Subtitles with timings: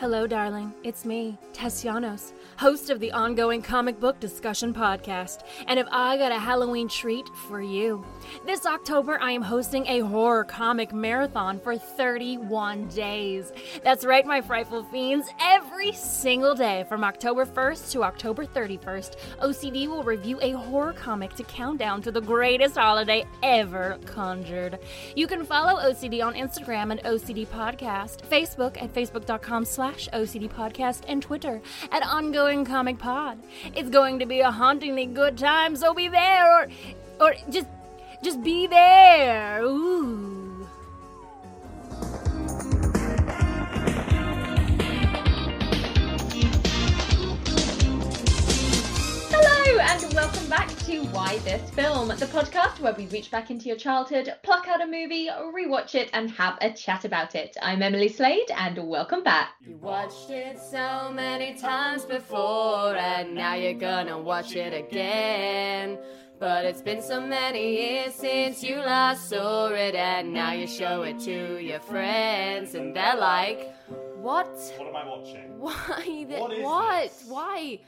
[0.00, 0.72] Hello, darling.
[0.84, 5.40] It's me, Tessianos, host of the ongoing comic book discussion podcast.
[5.66, 8.06] And if I got a Halloween treat for you,
[8.46, 13.50] this October I am hosting a horror comic marathon for 31 days.
[13.82, 15.26] That's right, my frightful fiends.
[15.40, 21.34] Every single day from October 1st to October 31st, OCD will review a horror comic
[21.34, 24.78] to count down to the greatest holiday ever conjured.
[25.16, 31.02] You can follow OCD on Instagram at OCD Podcast, Facebook at facebook.com slash OCD Podcast,
[31.08, 31.60] and Twitter
[31.90, 33.38] at Ongoing Comic Pod.
[33.74, 36.68] It's going to be a hauntingly good time, so be there or
[37.20, 37.68] or just
[38.22, 39.62] just be there.
[39.62, 40.57] Ooh.
[49.70, 53.66] Hello, and welcome back to Why This Film, the podcast where we reach back into
[53.66, 57.54] your childhood, pluck out a movie, rewatch it, and have a chat about it.
[57.60, 59.50] I'm Emily Slade, and welcome back.
[59.60, 65.98] You watched it so many times before, and now you're gonna watch it again.
[66.40, 71.02] But it's been so many years since you last saw it, and now you show
[71.02, 73.74] it to your friends, and they're like,
[74.16, 74.46] What?
[74.78, 75.58] What am I watching?
[75.58, 76.04] Why?
[76.06, 77.02] Th- What is what?
[77.02, 77.24] this?
[77.28, 77.80] Why?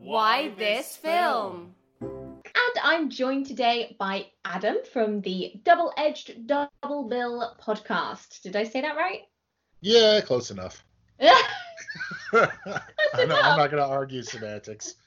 [0.00, 1.74] Why this film?
[2.00, 8.42] And I'm joined today by Adam from the Double Edged Double Bill podcast.
[8.42, 9.22] Did I say that right?
[9.80, 10.84] Yeah, close enough.
[11.18, 11.30] it's
[12.32, 12.48] I
[13.14, 13.38] know, enough.
[13.44, 14.94] I'm not going to argue semantics.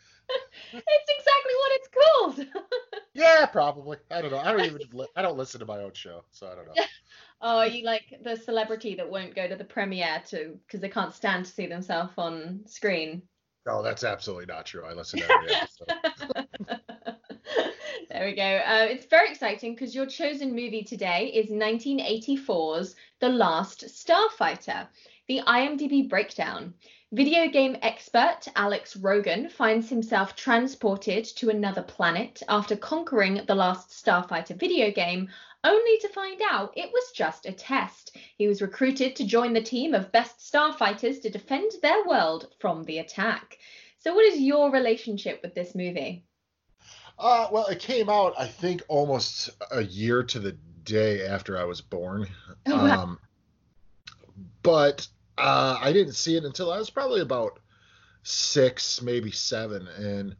[0.73, 2.63] It's exactly what it's called.
[3.13, 3.97] Yeah, probably.
[4.11, 4.37] I don't know.
[4.37, 4.79] I don't even.
[4.93, 6.83] Li- I don't listen to my own show, so I don't know.
[7.41, 10.89] oh, are you like the celebrity that won't go to the premiere to because they
[10.89, 13.23] can't stand to see themselves on screen?
[13.67, 14.85] No, that's absolutely not true.
[14.85, 16.79] I listen to every episode.
[18.09, 18.61] there we go.
[18.65, 24.87] Uh, it's very exciting because your chosen movie today is 1984's The Last Starfighter,
[25.27, 26.75] the IMDb breakdown.
[27.11, 33.89] Video game expert Alex Rogan finds himself transported to another planet after conquering the last
[33.89, 35.27] Starfighter video game,
[35.67, 38.15] only to find out it was just a test.
[38.37, 42.83] He was recruited to join the team of best starfighters to defend their world from
[42.83, 43.57] the attack.
[43.99, 46.23] So, what is your relationship with this movie?
[47.19, 51.63] Uh, well, it came out, I think, almost a year to the day after I
[51.63, 52.27] was born.
[52.67, 53.03] Oh, wow.
[53.03, 53.19] Um,
[54.61, 55.07] but
[55.37, 57.59] uh, I didn't see it until I was probably about
[58.23, 60.35] six, maybe seven, and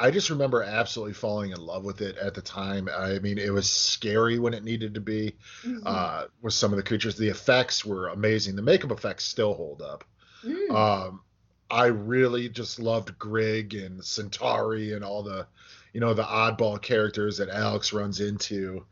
[0.00, 2.88] I just remember absolutely falling in love with it at the time.
[2.88, 5.34] I mean, it was scary when it needed to be.
[5.62, 5.82] Mhm.
[5.84, 8.56] Uh, with some of the creatures, the effects were amazing.
[8.56, 10.04] The makeup effects still hold up.
[10.42, 10.70] Mm.
[10.74, 11.20] Um,
[11.70, 15.46] I really just loved Grig and Centauri and all the,
[15.92, 18.86] you know, the oddball characters that Alex runs into.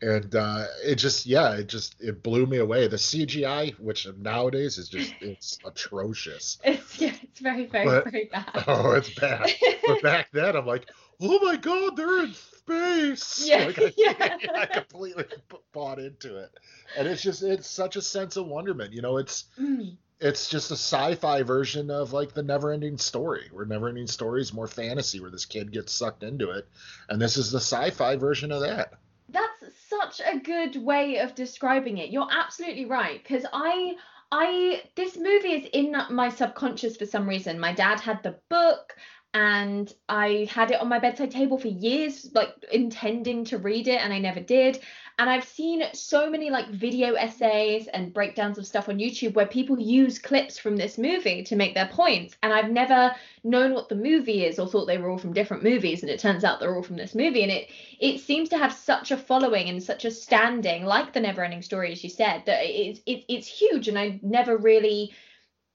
[0.00, 2.88] And uh, it just, yeah, it just, it blew me away.
[2.88, 6.58] The CGI, which nowadays is just, it's atrocious.
[6.64, 8.46] It's yeah, very, very, But- very bad.
[8.66, 9.50] Oh, it's bad.
[9.86, 10.88] But back then, I'm like,
[11.20, 13.44] oh my God, they're in space.
[13.46, 14.36] Yeah, Like, I, yeah.
[14.54, 15.24] I completely
[15.72, 16.50] bought into it.
[16.96, 18.92] And it's just, it's such a sense of wonderment.
[18.92, 19.96] You know, it's, Mm.
[20.20, 24.68] it's just a sci-fi version of like the never-ending story where never-ending story is more
[24.68, 26.68] fantasy where this kid gets sucked into it
[27.08, 28.92] and this is the sci-fi version of that
[29.30, 32.10] That's such a good way of describing it.
[32.10, 33.96] You're absolutely right because I
[34.34, 37.60] I this movie is in my subconscious for some reason.
[37.60, 38.96] My dad had the book
[39.34, 44.02] and I had it on my bedside table for years like intending to read it
[44.02, 44.80] and I never did.
[45.18, 49.46] And I've seen so many like video essays and breakdowns of stuff on YouTube where
[49.46, 53.88] people use clips from this movie to make their points and I've never known what
[53.88, 56.60] the movie is or thought they were all from different movies and it turns out
[56.60, 57.68] they're all from this movie and it
[58.02, 61.92] it seems to have such a following and such a standing, like the Neverending Story,
[61.92, 65.14] as you said, that it's it, it's huge, and I never really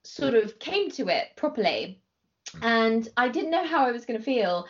[0.03, 2.01] sort of came to it properly,
[2.61, 4.67] and I didn't know how I was going to feel.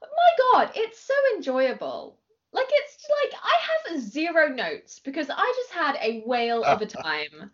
[0.00, 2.18] My God, it's so enjoyable.
[2.52, 6.86] Like it's like I have zero notes because I just had a whale of a
[6.86, 7.50] time.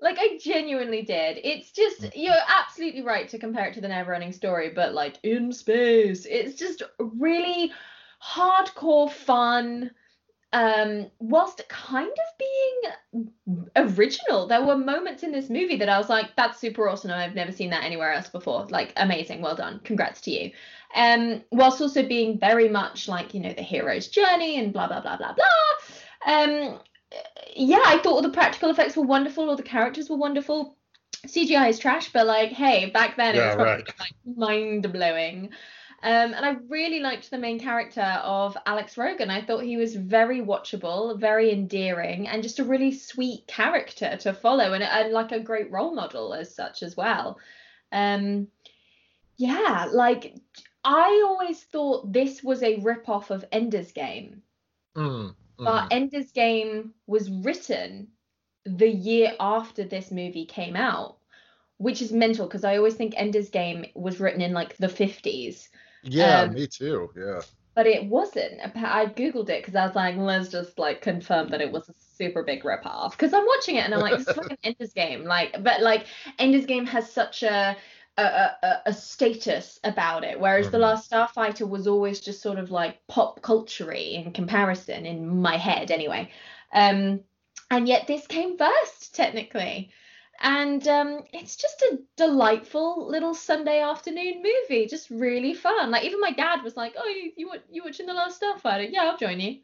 [0.00, 1.40] Like I genuinely did.
[1.42, 2.12] It's just mm.
[2.14, 6.24] you're absolutely right to compare it to the Neverending Story, but like in space.
[6.24, 7.72] It's just really
[8.22, 9.90] hardcore fun
[10.54, 16.08] um whilst kind of being original there were moments in this movie that i was
[16.08, 19.78] like that's super awesome i've never seen that anywhere else before like amazing well done
[19.84, 20.50] congrats to you
[20.94, 25.00] um whilst also being very much like you know the hero's journey and blah blah
[25.00, 26.78] blah blah blah um
[27.54, 30.78] yeah i thought all the practical effects were wonderful all the characters were wonderful
[31.26, 33.98] CGI is trash, but like, hey, back then it was probably right.
[33.98, 35.50] like mind blowing.
[36.02, 39.30] Um, and I really liked the main character of Alex Rogan.
[39.30, 44.32] I thought he was very watchable, very endearing, and just a really sweet character to
[44.32, 47.38] follow, and, and like a great role model as such as well.
[47.92, 48.48] Um,
[49.36, 50.34] yeah, like
[50.84, 54.42] I always thought this was a rip-off of Ender's Game,
[54.96, 55.88] Mm, but mhm.
[55.90, 58.08] Ender's Game was written
[58.64, 61.18] the year after this movie came out,
[61.78, 65.68] which is mental because I always think Ender's Game was written in like the 50s,
[66.02, 67.10] yeah, um, me too.
[67.16, 67.42] Yeah.
[67.74, 68.60] but it wasn't.
[68.76, 71.94] I googled it because I was like, let's just like confirm that it was a
[72.16, 74.92] super big rip-off because I'm watching it and I'm like, this is like an Ender's
[74.92, 76.06] Game, like, but like
[76.38, 77.76] Ender's Game has such a
[78.16, 78.22] a,
[78.64, 80.80] a, a status about it, whereas The Mhm.
[80.80, 85.92] Last Starfighter was always just sort of like pop culture in comparison in my head
[85.92, 86.28] anyway.
[86.72, 87.20] Um,
[87.70, 89.92] and yet this came first technically.
[90.40, 95.90] And um, it's just a delightful little Sunday afternoon movie, just really fun.
[95.90, 98.88] Like even my dad was like, "Oh, you you, you watching The Last Starfighter?
[98.90, 99.58] Yeah, I'll join you."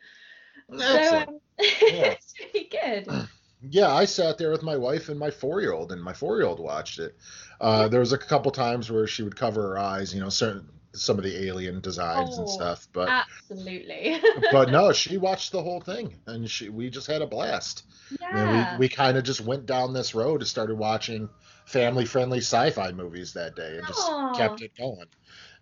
[0.79, 1.29] So Excellent.
[1.29, 3.29] um, it's really good.
[3.67, 7.17] Yeah, I sat there with my wife and my four-year-old, and my four-year-old watched it.
[7.59, 10.69] Uh, there was a couple times where she would cover her eyes, you know, certain
[10.95, 14.21] some of the alien designs and Oh, stuff, but Absolutely.
[14.53, 17.85] but no, she watched the whole thing, and she we just had a blast.
[18.21, 18.37] yeah.
[18.37, 21.29] And we we kind of just went down this road and started watching
[21.67, 24.35] family-friendly sci-fi movies that day, and just Aw.
[24.35, 25.07] kept it going.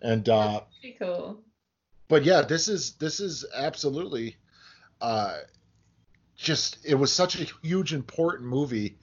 [0.00, 1.42] And uh, Pretty cool.
[2.08, 4.36] but yeah, this is this is absolutely
[5.00, 5.38] uh
[6.36, 8.98] just it was such a huge important movie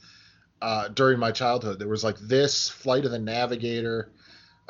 [0.61, 1.79] uh during my childhood.
[1.79, 4.11] There was like this Flight of the Navigator,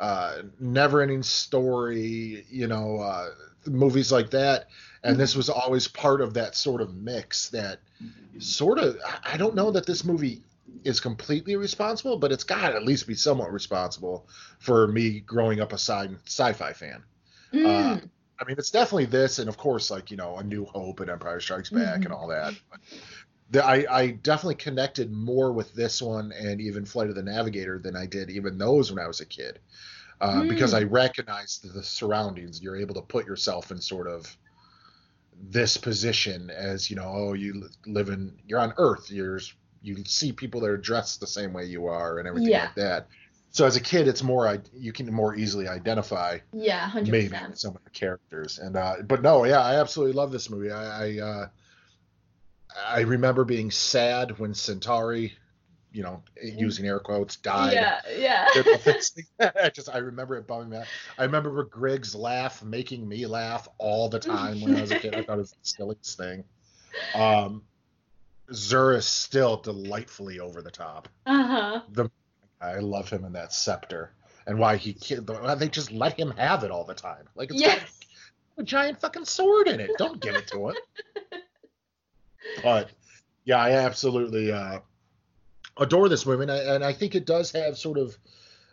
[0.00, 3.28] uh Never Ending Story, you know, uh
[3.66, 4.68] movies like that.
[5.02, 7.80] And this was always part of that sort of mix that
[8.38, 10.42] sort of I- don't know that this movie
[10.84, 15.60] is completely responsible, but it's got to at least be somewhat responsible for me growing
[15.60, 17.02] up a sci- sci-fi fan.
[17.52, 18.08] Mm.
[18.38, 21.10] I mean, it's definitely this, and of course, like you know, A New Hope and
[21.10, 22.04] Empire Strikes Back Mhm.
[22.06, 22.54] and all that.
[22.70, 22.80] But
[23.50, 27.78] the, I, I definitely connected more with this one and even Flight of the Navigator
[27.78, 29.58] than I did even those when I was a kid,
[30.20, 30.78] uh, because Mm.
[30.78, 32.62] I recognized the surroundings.
[32.62, 34.36] You're able to put yourself in sort of
[35.32, 39.10] this position as you know, oh, you live in, you're on Earth.
[39.10, 39.40] You're
[39.82, 42.64] you see people that are dressed the same way you are and everything Yeah.
[42.64, 43.08] like that.
[43.50, 47.36] So as a kid, it's more I you can more easily identify yeah, hundred maybe
[47.54, 51.06] some of the characters and uh but no yeah i absolutely love this movie i
[51.06, 51.46] i uh
[52.86, 55.32] i remember being sad when centauri
[55.92, 58.46] you know using air quotes died Yeah, yeah.
[59.64, 60.86] I just I remember it bumming me out.
[61.18, 65.14] I remember Grig's laugh making me laugh all the time when I was a kid.
[65.16, 66.44] I thought it was the silliest thing.
[67.14, 67.62] Um
[68.52, 71.08] Xur is still delightfully over the top.
[71.26, 71.80] Uh-huh.
[71.90, 72.08] The
[72.60, 74.12] I love him in that scepter
[74.46, 74.96] and why he
[75.56, 77.28] they just let him have it all the time.
[77.34, 78.00] Like it's got Yes.
[78.58, 79.90] a giant fucking sword in it.
[79.98, 80.76] Don't give it to him.
[82.62, 82.90] but
[83.44, 84.80] yeah, I absolutely uh,
[85.76, 88.16] adore this movie, and I, and I think it does have sort of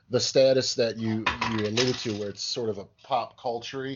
[0.10, 3.96] the status that you you alluded to, where it's sort of a pop culture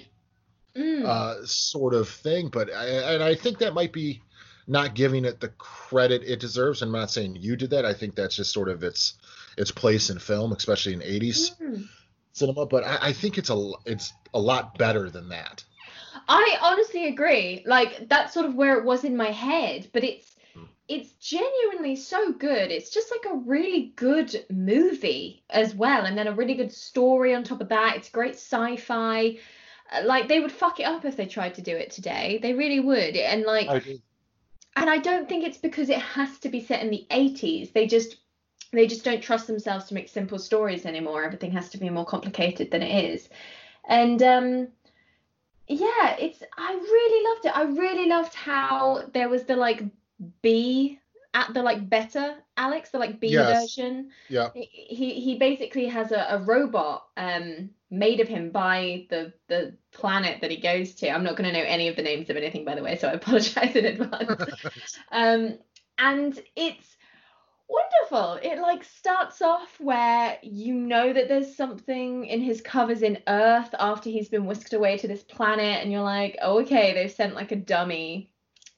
[0.73, 1.05] Mm.
[1.05, 2.47] uh, sort of thing.
[2.47, 4.21] But I, and I think that might be
[4.67, 6.81] not giving it the credit it deserves.
[6.81, 7.83] I'm not saying you did that.
[7.85, 9.15] I think that's just sort of its
[9.57, 11.87] its place in film, especially in 80s Mm.
[12.31, 12.65] cinema.
[12.65, 15.65] But I, I think it's a it's a lot better than that.
[16.33, 17.61] I honestly agree.
[17.65, 20.35] Like that's sort of where it was in my head, but it's
[20.87, 22.71] it's genuinely so good.
[22.71, 27.33] It's just like a really good movie as well, and then a really good story
[27.35, 27.97] on top of that.
[27.97, 29.37] It's great sci-fi.
[29.91, 32.39] Uh, Like they would fuck it up if they tried to do it today.
[32.41, 33.15] They really would.
[33.17, 33.67] And like
[34.75, 37.71] and I don't think it's because it has to be set in the 80s.
[37.71, 38.17] They just
[38.71, 41.23] they just don't trust themselves to make simple stories anymore.
[41.25, 43.29] Everything has to be more complicated than it is.
[43.87, 44.67] And um
[45.71, 47.57] yeah, it's I really loved it.
[47.57, 49.83] I really loved how there was the like
[50.41, 50.99] B
[51.33, 53.75] at the like better Alex, the like B Yes.
[53.75, 54.11] version.
[54.29, 54.49] Yeah.
[54.53, 60.41] He he basically has a, a robot um made of him by the the planet
[60.41, 61.09] that he goes to.
[61.09, 63.07] I'm not going to know any of the names of anything by the way, so
[63.07, 64.43] I apologize in advance.
[65.11, 65.57] um
[65.97, 66.97] and it's
[67.71, 68.39] wonderful.
[68.43, 73.73] It like starts off where you know that there's something in his covers in Earth
[73.79, 77.35] after he's been whisked away to this planet, and you're like, oh, okay, they've sent
[77.35, 78.29] like a dummy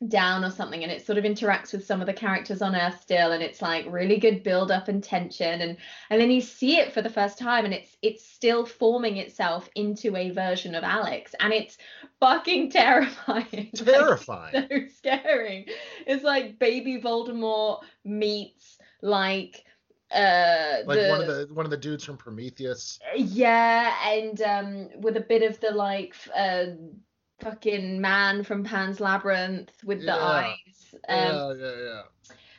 [0.09, 3.01] down or something, and it sort of interacts with some of the characters on Earth
[3.01, 5.77] still, and it's like really good build up and tension, and
[6.09, 9.69] and then you see it for the first time, and it's it's still forming itself
[9.75, 11.77] into a version of Alex, and it's
[12.19, 13.13] fucking terrifying.
[13.27, 14.67] Like, Terrifying.
[14.69, 15.67] so scary.
[16.05, 19.63] It's like baby Voldemort meets like
[20.11, 22.99] uh Like the, one of the one of the dudes from Prometheus.
[23.17, 26.65] yeah and um with a bit of the like uh
[27.41, 30.17] fucking man from Pan's Labyrinth with the Yeah.
[30.23, 32.01] eyes um yeah, yeah, yeah.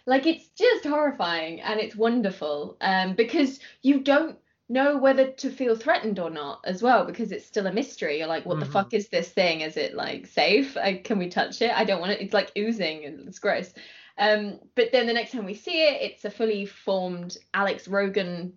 [0.06, 5.76] like it's just horrifying and it's wonderful um because you don't know whether to feel
[5.76, 8.72] threatened or not as well because it's still a mystery you're like what the Mhm.
[8.72, 12.00] fuck is this thing is it like safe uh, can we touch it i don't
[12.00, 13.72] want it it's like oozing and it's gross
[14.18, 18.52] um but then the next time we see it it's a fully formed alex rogan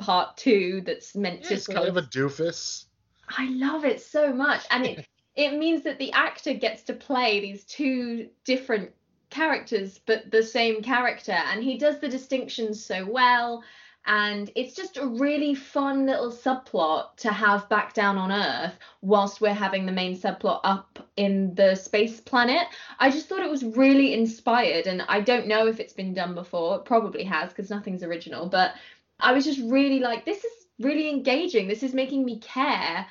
[0.00, 2.86] part two that's meant Yeah, to It's kind of a doofus.
[3.28, 5.06] I love it so much, and it
[5.36, 8.90] it means that the actor gets to play these two different
[9.30, 13.62] characters, but the same character, and he does the distinctions so well.
[14.06, 19.40] And it's just a really fun little subplot to have back down on Earth whilst
[19.40, 22.66] we're having the main subplot up in the space planet.
[22.98, 26.34] I just thought it was really inspired, and I don't know if it's been done
[26.34, 26.76] before.
[26.76, 28.72] It probably has because nothing's original, but
[29.20, 31.68] I was just really like, this is really engaging.
[31.68, 33.06] This is making me care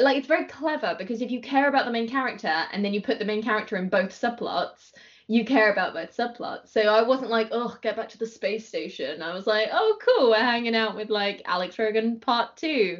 [0.00, 3.02] like it's very clever because if you care about the main character and then you
[3.02, 4.92] put the main character in both subplots
[5.28, 8.66] you care about both subplots so i wasn't like oh get back to the space
[8.66, 12.98] station i was like oh cool we're hanging out with like alex rogan part two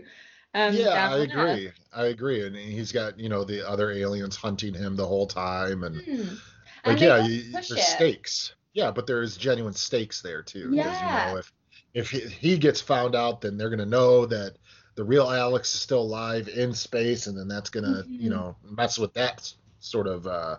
[0.54, 1.50] um yeah, I on Earth.
[1.54, 1.72] agree.
[1.92, 2.46] I agree.
[2.46, 6.22] And he's got, you know, the other aliens hunting him the whole time and Hmm.
[6.84, 7.78] like And yeah, you, there's it.
[7.80, 8.54] stakes.
[8.72, 10.70] Yeah, but there's genuine stakes there too.
[10.74, 10.92] Yeah.
[11.02, 11.52] you know, if
[11.94, 14.56] if he, he gets found out, then they're gonna know that
[14.94, 18.32] the real Alex is still alive in space, and then that's gonna, you Mhm.
[18.32, 20.56] know, mess with that sort of uh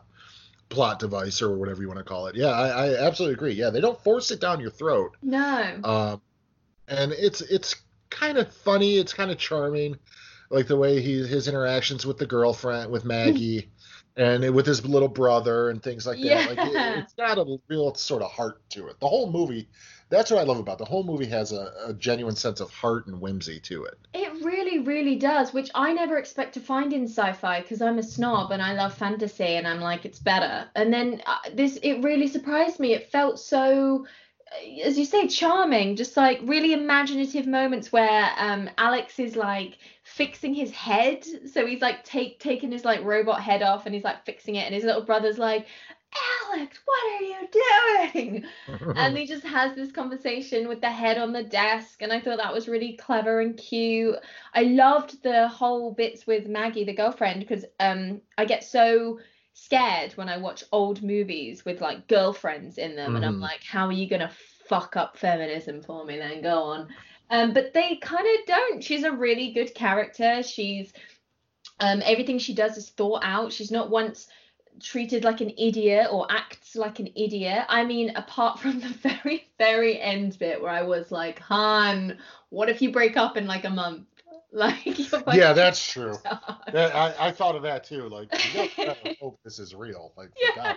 [0.70, 2.36] plot device or whatever you want to call it.
[2.36, 3.54] Yeah, I, I absolutely agree.
[3.54, 5.18] Yeah, they don't force it down your throat.
[5.22, 6.22] no Um,
[6.88, 7.76] and it's it's
[8.10, 8.98] kind of funny.
[8.98, 9.98] It's kind of charming,
[10.50, 13.70] like the way he his interactions with the girlfriend with Maggie,
[14.18, 16.50] and with his little brother and things like that.
[16.50, 16.94] Like Yeah.
[16.94, 19.00] it, it's got a real sort of heart to it.
[19.00, 19.70] The whole movie.
[20.12, 20.80] That's what I love about it.
[20.80, 21.28] the whole movie.
[21.28, 23.96] Has a, a genuine sense of heart and whimsy to it.
[24.16, 28.04] It really, really does, which I never expect to find in sci-fi because I'm a
[28.04, 30.70] snob and I love fantasy and I'm like it's better.
[30.76, 32.94] And then uh, this, it really surprised me.
[32.94, 34.06] It felt so,
[34.52, 35.96] uh, as you say, charming.
[35.96, 41.82] Just like really imaginative moments where um Alex is like fixing his head, so he's
[41.82, 44.84] like take taking his like robot head off and he's like fixing it, and his
[44.84, 45.66] little brother's like.
[46.52, 48.44] Alex, what are you doing?
[48.96, 52.38] and he just has this conversation with the head on the desk and i thought
[52.38, 54.16] that was really clever and cute.
[54.54, 59.20] I loved the whole bits with maggie the girlfriend because um i get so
[59.54, 63.42] scared when i watch old movies with like girlfriends in them and i'm Mhm.
[63.42, 64.32] like how are you gonna
[64.68, 66.42] fuck up feminism for me then?
[66.42, 66.88] Go on.
[67.32, 68.84] Um but they kind of don't.
[68.84, 70.44] She's a really good character.
[70.44, 70.94] She's
[71.80, 73.52] um everything she does is thought out.
[73.52, 74.28] She's not once
[74.80, 77.66] treated like an idiot or acts like an idiot.
[77.68, 78.88] I mean, apart from the
[79.24, 82.18] very, very end bit where I was like, Han,
[82.50, 84.06] what if you break up in like a month?
[84.52, 84.98] Like,
[85.32, 86.16] yeah, that's true.
[86.74, 88.10] That, I, I thought of that too.
[88.10, 88.32] Like,
[88.76, 90.12] gotta hope this is real.
[90.18, 90.74] Like, Yeah.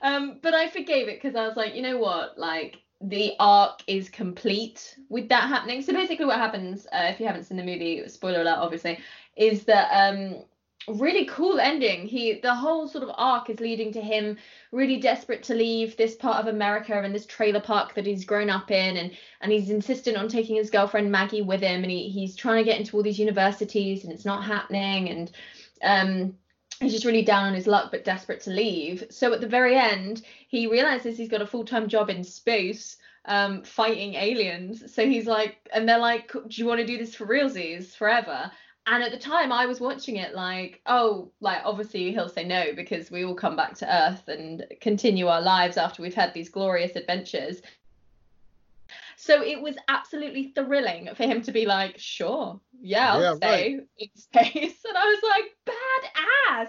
[0.00, 2.38] Um, but I forgave it because I was like, you know what?
[2.38, 5.82] Like, the arc is complete with that happening.
[5.82, 8.98] So basically, what happens, uh, if you haven't seen the movie, spoiler alert, obviously,
[9.36, 10.44] is that um,
[10.88, 12.06] really cool ending.
[12.06, 14.36] He, the whole sort of arc is leading to him
[14.72, 18.50] really desperate to leave this part of America and this trailer park that he's grown
[18.50, 22.08] up in, and and he's insistent on taking his girlfriend Maggie with him, and he,
[22.08, 25.32] he's trying to get into all these universities, and it's not happening, and
[25.82, 26.36] um
[26.80, 29.04] he's just really down on his luck but desperate to leave.
[29.10, 33.64] So at the very end, he realizes he's got a full-time job in space um
[33.64, 34.94] fighting aliens.
[34.94, 38.50] So he's like and they're like, "Do you want to do this for realsies forever?"
[38.86, 42.72] And at the time I was watching it like, oh, like obviously he'll say no
[42.74, 46.48] because we all come back to Earth and continue our lives after we've had these
[46.50, 47.60] glorious adventures.
[49.16, 53.80] So it was absolutely thrilling for him to be like, sure, yeah, I'll Yeah, stay
[53.98, 54.84] in space.
[54.86, 56.68] And I was like, badass.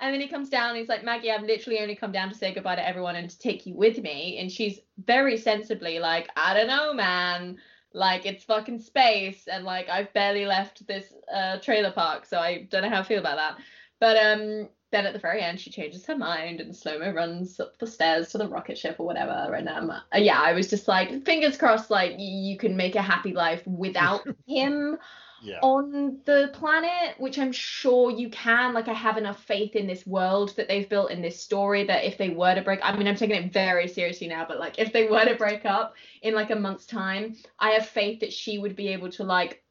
[0.00, 2.34] And then he comes down and he's like, Maggie, I've literally only come down to
[2.34, 4.38] say goodbye to everyone and to take you with me.
[4.38, 7.58] And she's very sensibly like, I don't know, man.
[7.94, 12.62] Like it's fucking space and like I've barely left this uh trailer park, so I
[12.70, 13.64] don't know how I feel about that.
[14.00, 17.78] But um then at the very end she changes her mind and slow-mo runs up
[17.78, 19.54] the stairs to the rocket ship or whatever.
[19.54, 22.94] And um uh, yeah, I was just like, fingers crossed, like y- you can make
[22.94, 24.98] a happy life without him
[25.42, 25.58] Yeah.
[25.62, 28.74] on the planet, which I'm sure you can.
[28.74, 32.04] Like, I have enough faith in this world that they've built in this story that
[32.04, 34.78] if they were to break, I mean, I'm taking it very seriously now, but like,
[34.78, 38.32] if they were to break up in like a month's time, I have faith that
[38.32, 39.62] she would be able to like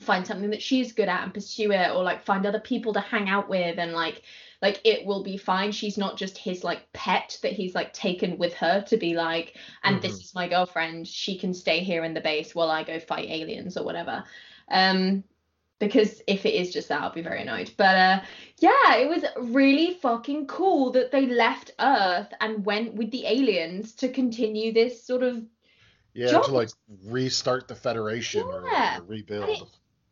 [0.00, 3.00] find something that she's good at and pursue it, or like find other people to
[3.00, 4.22] hang out with and like
[4.62, 8.36] like it will be fine she's not just his like pet that he's like taken
[8.38, 9.54] with her to be like
[9.84, 10.20] and this Mhm.
[10.20, 13.76] is my girlfriend she can stay here in the base while i go fight aliens
[13.76, 14.24] or whatever
[14.70, 15.22] um
[15.78, 18.20] because if it is just that i'll be very annoyed but uh
[18.58, 23.92] yeah it was really fucking cool that they left earth and went with the aliens
[23.92, 25.42] to continue this sort of
[26.14, 26.70] Yeah, John- to like
[27.04, 28.98] restart the Federation or, Yeah.
[28.98, 29.68] or rebuild.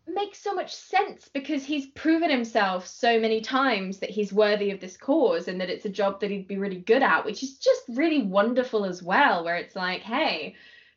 [0.07, 4.79] makes so much sense because he's proven himself so many times that he's worthy of
[4.81, 7.57] this cause and that it's a job that he'd be really good at, which is
[7.57, 9.45] just really wonderful as well.
[9.45, 10.55] Where it's like, hey,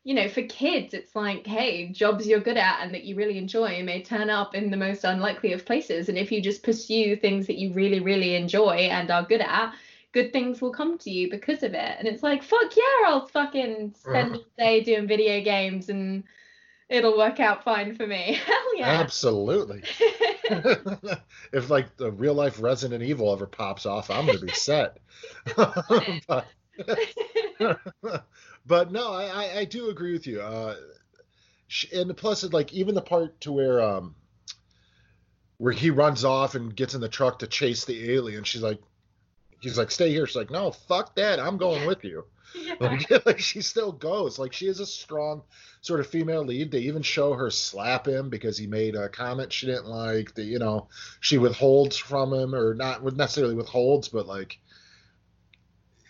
[0.08, 3.36] you know, for kids, it's like, hey, jobs you're good at and that you really
[3.36, 6.08] enjoy may turn up in the most unlikely of places.
[6.08, 9.74] And if you just pursue things that you really, really enjoy and are good at,
[10.12, 11.96] good things will come to you because of it.
[11.98, 16.24] And it's like, fuck yeah, I'll fucking spend all day doing video games and
[16.88, 18.38] it'll work out fine for me.
[18.46, 18.88] Hell yeah.
[18.88, 19.82] Absolutely.
[21.52, 24.96] if like the real life Resident Evil ever pops off, I'm gonna be set.
[26.26, 26.46] but,
[28.68, 30.40] but no, I, I- I do agree with you.
[30.40, 30.76] Uh,
[31.92, 34.14] and plus, it, like even the part to where um
[35.58, 38.80] where he runs off and gets in the truck to chase the alien, she's like,
[39.60, 40.26] he's like, stay here.
[40.26, 42.24] She's like, no, fuck that, I'm going with you.
[42.54, 42.76] Yeah.
[42.80, 44.38] Like, like she still goes.
[44.38, 45.42] Like she is a strong
[45.82, 46.70] sort of female lead.
[46.70, 50.34] They even show her slap him because he made a comment she didn't like.
[50.34, 50.88] That you know
[51.20, 54.58] she withholds from him, or not necessarily withholds, but like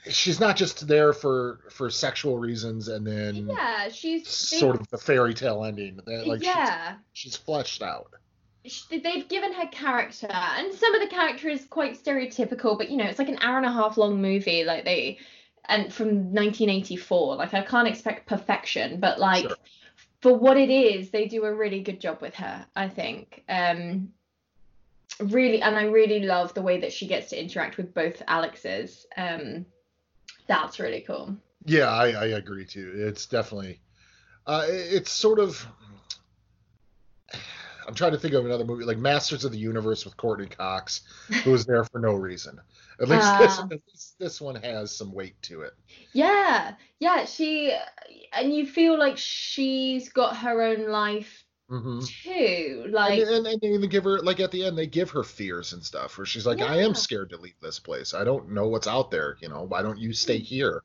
[0.09, 4.89] she's not just there for for sexual reasons and then yeah, she's they- sort of
[4.89, 5.99] the fairy tale ending.
[6.07, 6.95] That, Like she's, yeah.
[7.13, 8.13] she's fleshed out.
[8.91, 13.05] they've given her character and some of the character is quite stereotypical but you know
[13.07, 15.19] it's like an hour and a half long movie like they
[15.71, 19.57] and from 1984 like i can't expect perfection but like Sure.
[20.21, 24.09] for what it is they do a really good job with her i think um
[25.21, 29.07] really and i really love the way that she gets to interact with both alexes
[29.17, 29.65] um
[30.49, 32.93] that's really cool Yeah, I, I agree too.
[32.97, 33.81] It's definitely,
[34.47, 35.67] uh, it's sort of.
[37.87, 41.03] I'm trying to think of another movie like Masters of the Universe with Courteney Cox,
[41.43, 42.61] who was there for no reason.
[43.01, 43.65] At least this, Ah.
[43.71, 45.73] at least this one has some weight to it.
[46.13, 47.73] yeah yeah she
[48.33, 51.38] and you feel like she's got her own life
[51.69, 54.87] hmm too like and, and, and they even give her like at the end they
[54.87, 58.15] give her fears and stuff where she's like, I am scared to leave this place.
[58.15, 59.37] I don't know what's out there.
[59.41, 60.83] You know, why don't you stay here?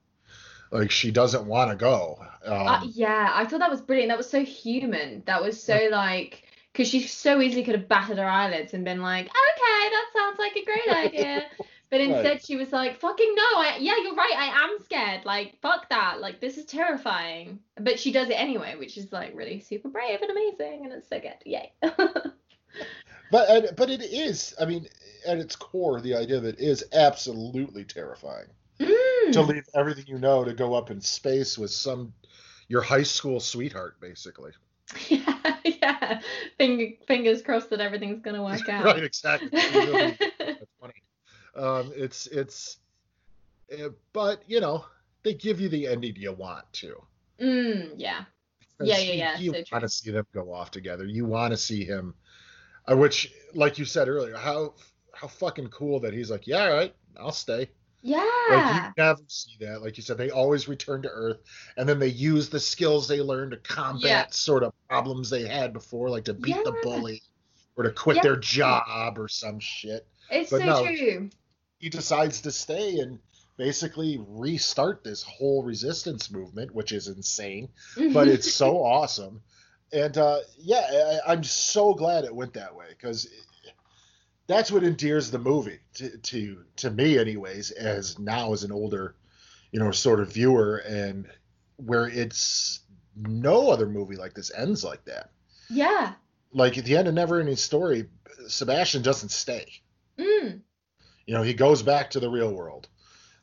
[0.71, 2.25] Like she doesn't want to go.
[2.45, 4.09] Um, Uh, yeah, I thought that was brilliant.
[4.09, 5.23] That was so human.
[5.25, 9.01] That was so like, because she so easily could have battered her eyelids and been
[9.01, 11.45] like, okay, that sounds like a great idea.
[11.93, 12.09] But Right.
[12.09, 15.25] instead, she was like, fucking no, I, yeah, you're right, I am scared.
[15.25, 16.19] Like, fuck that.
[16.21, 17.59] Like, this is terrifying.
[17.79, 20.85] But she does it anyway, which is like really super brave and amazing.
[20.85, 21.35] And it's so good.
[21.45, 21.71] Yay.
[23.31, 24.53] But but it is.
[24.59, 24.87] I mean,
[25.27, 28.47] at its core, the idea of it is absolutely terrifying.
[28.79, 29.31] Mm.
[29.33, 32.13] To leave everything you know to go up in space with some
[32.69, 34.51] your high school sweetheart, basically.
[35.09, 36.21] yeah, yeah.
[36.57, 38.85] Finger, fingers crossed that everything's going to work out.
[38.85, 39.49] right, exactly.
[39.53, 40.93] It really- That's funny.
[41.55, 42.77] Um, it's it's,
[43.71, 44.85] uh, but you know,
[45.23, 46.95] they give you the ending you want to.
[47.39, 48.25] mm, yeah.
[48.81, 51.05] Yeah, yeah, yeah, You, so want to see them go off together.
[51.05, 52.15] You want to see him,
[52.91, 54.73] uh, which, like you said earlier, how
[55.13, 57.69] how fucking cool that he's like, yeah, all right, I'll stay.
[58.01, 58.27] Yeah.
[58.49, 59.81] Like you never see that.
[59.81, 61.37] Like you said, they always return to Earth,
[61.77, 64.25] and then they use the skills they learned to combat Yeah.
[64.31, 67.21] sort of problems they had before, like to beat the bully
[67.77, 68.23] or to quit Yeah.
[68.23, 70.05] their job or some shit.
[70.29, 70.85] It's but so no.
[70.85, 71.29] true.
[71.83, 73.19] He decides to stay and
[73.57, 77.67] basically restart this whole resistance movement, which is insane,
[78.13, 79.41] but it's so awesome.
[79.91, 83.27] And uh, yeah, I, I'm so glad it went that way because
[84.47, 87.71] that's what endears the movie to, to to me, anyways.
[87.71, 89.15] As now as an older,
[89.73, 91.27] you know, sort of viewer, and
[91.75, 92.79] where it's
[93.15, 95.31] no other movie like this ends like that.
[95.69, 96.13] yeah.
[96.53, 98.05] Like at the end of Never Ending Story,
[98.47, 99.65] Sebastian doesn't stay.
[101.25, 102.87] You know, he goes back to the real world.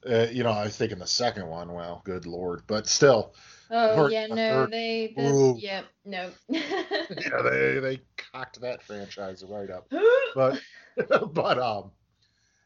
[0.08, 3.34] Uh, you know, I think in the second one, well, good lord, but still,
[3.70, 5.12] Oh yeah, no, third- they.
[5.16, 5.84] Yep.
[6.04, 6.30] No.
[6.48, 8.00] yeah, they they
[8.32, 9.90] cocked that franchise right up.
[10.34, 10.60] But
[11.32, 11.90] but um,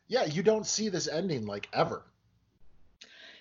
[0.06, 2.02] yeah, you don't see this ending like ever.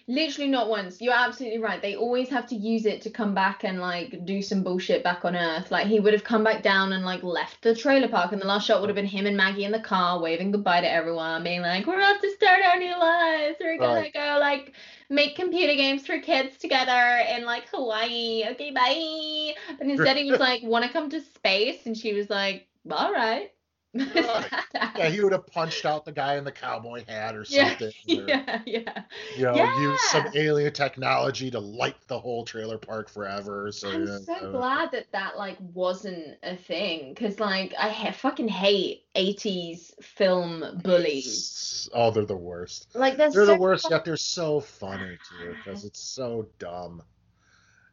[0.05, 1.01] Literally not once.
[1.01, 1.81] You're absolutely right.
[1.81, 5.23] They always have to use it to come back and like do some bullshit back
[5.23, 5.71] on Earth.
[5.71, 8.45] Like he would have come back down and like left the trailer park, and the
[8.45, 11.41] last shot would have been him and Maggie in the car waving goodbye to everyone,
[11.43, 13.57] being like, "We're off to start our new lives.
[13.61, 14.13] We're gonna Right.
[14.13, 14.73] go like
[15.09, 18.43] make computer games for kids together in like Hawaii.
[18.51, 22.29] Okay, bye." But instead he was like, "Want to come to space?" And she was
[22.29, 23.51] like, "All right."
[23.93, 27.91] Yeah, he would have punched out the guy in the cowboy hat or yeah, something.
[28.19, 29.03] or, yeah, yeah.
[29.37, 33.71] You know, use some alien technology to light the whole trailer park forever.
[33.71, 38.11] So I'm yeah, so glad that that like wasn't a thing because like I ha-
[38.11, 41.89] fucking hate 80s film bullies.
[41.93, 42.95] Oh, they're the worst.
[42.95, 46.47] Like they're, They're so the worst, fu- yet they're so funny too because it's so
[46.57, 47.03] dumb.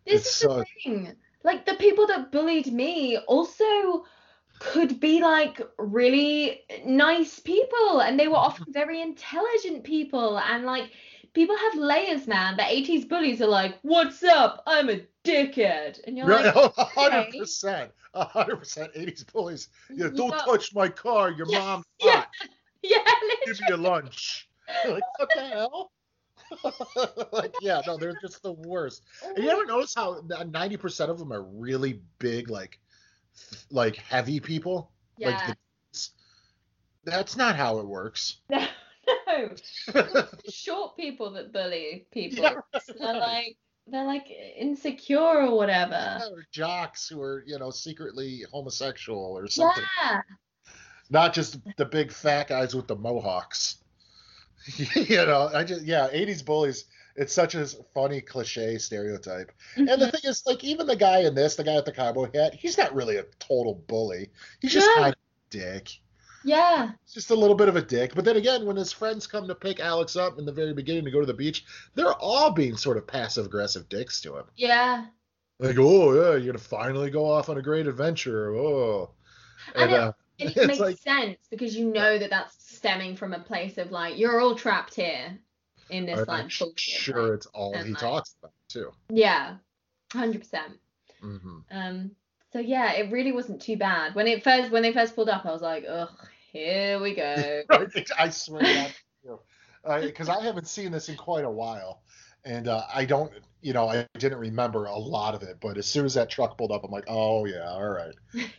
[0.06, 1.16] This it's is so- the thing.
[1.42, 4.04] Like the people that bullied me also
[4.60, 10.90] could be like really nice people and they were often very intelligent people and like
[11.34, 16.16] people have layers man the 80s bullies are like what's up i'm a dickhead and
[16.16, 17.38] you're Right, like oh, a hundred okay.
[17.40, 18.90] percent, a hundred percent.
[18.94, 19.68] Eighties bullies.
[19.90, 21.30] Yeah, You don't know- touch my car.
[21.30, 22.28] Your Yeah, mom's yeah, hot.
[22.82, 22.98] yeah
[23.46, 24.48] Give me your lunch.
[24.88, 25.90] like what the hell?
[27.32, 29.04] like yeah, no, they're just the worst.
[29.24, 32.78] And you ever notice how ninety percent of them are really big, like,
[33.70, 34.90] like heavy people?
[35.18, 36.08] yeah Like the,
[37.04, 38.38] that's not how it works.
[38.50, 38.66] no
[39.94, 42.54] no short people that bully people Yeah,
[42.98, 44.26] they're like they're like
[44.56, 49.82] insecure or whatever or jocks who are, you know, secretly homosexual or something.
[50.00, 50.20] yeah
[51.10, 53.78] Not just the big fat guys with the mohawks.
[54.76, 56.84] you know, I just yeah, 80s bullies.
[57.16, 59.52] It's such a funny cliche stereotype.
[59.76, 60.00] And Mm-hmm.
[60.00, 62.54] the thing is, like, even the guy in this, the guy with the cowboy hat,
[62.54, 64.30] he's not really a total bully.
[64.60, 65.02] He's just No.
[65.02, 65.90] kind of a dick.
[66.44, 68.14] yeah He's just a little bit of a dick.
[68.14, 71.04] But then again, when his friends come to pick Alex up in the very beginning
[71.04, 74.44] to go to the beach, they're all being sort of passive aggressive dicks to him.
[74.56, 75.06] yeah
[75.58, 78.54] Like, oh yeah, you're gonna finally go off on a great adventure.
[78.56, 79.10] Oh,
[79.76, 79.96] I and know.
[79.98, 83.76] uh, And it makes like- sense because you know that that's stemming from a place
[83.76, 85.38] of like you're all trapped here
[85.90, 86.78] in this I'm bullshit.
[86.78, 88.90] sure it's all he like- talks about too.
[89.08, 89.56] Yeah,
[90.12, 90.78] hundred percent.
[91.20, 92.10] hmm Um.
[92.52, 95.46] So yeah, it really wasn't too bad when it first when they first pulled up.
[95.46, 96.08] I was like, ugh,
[96.52, 97.62] here we go.
[98.18, 98.88] I swear
[100.00, 102.02] because I haven't seen this in quite a while,
[102.44, 105.58] and uh, I don't, you know, I didn't remember a lot of it.
[105.60, 108.14] But as soon as that truck pulled up, I'm like, oh yeah, all right,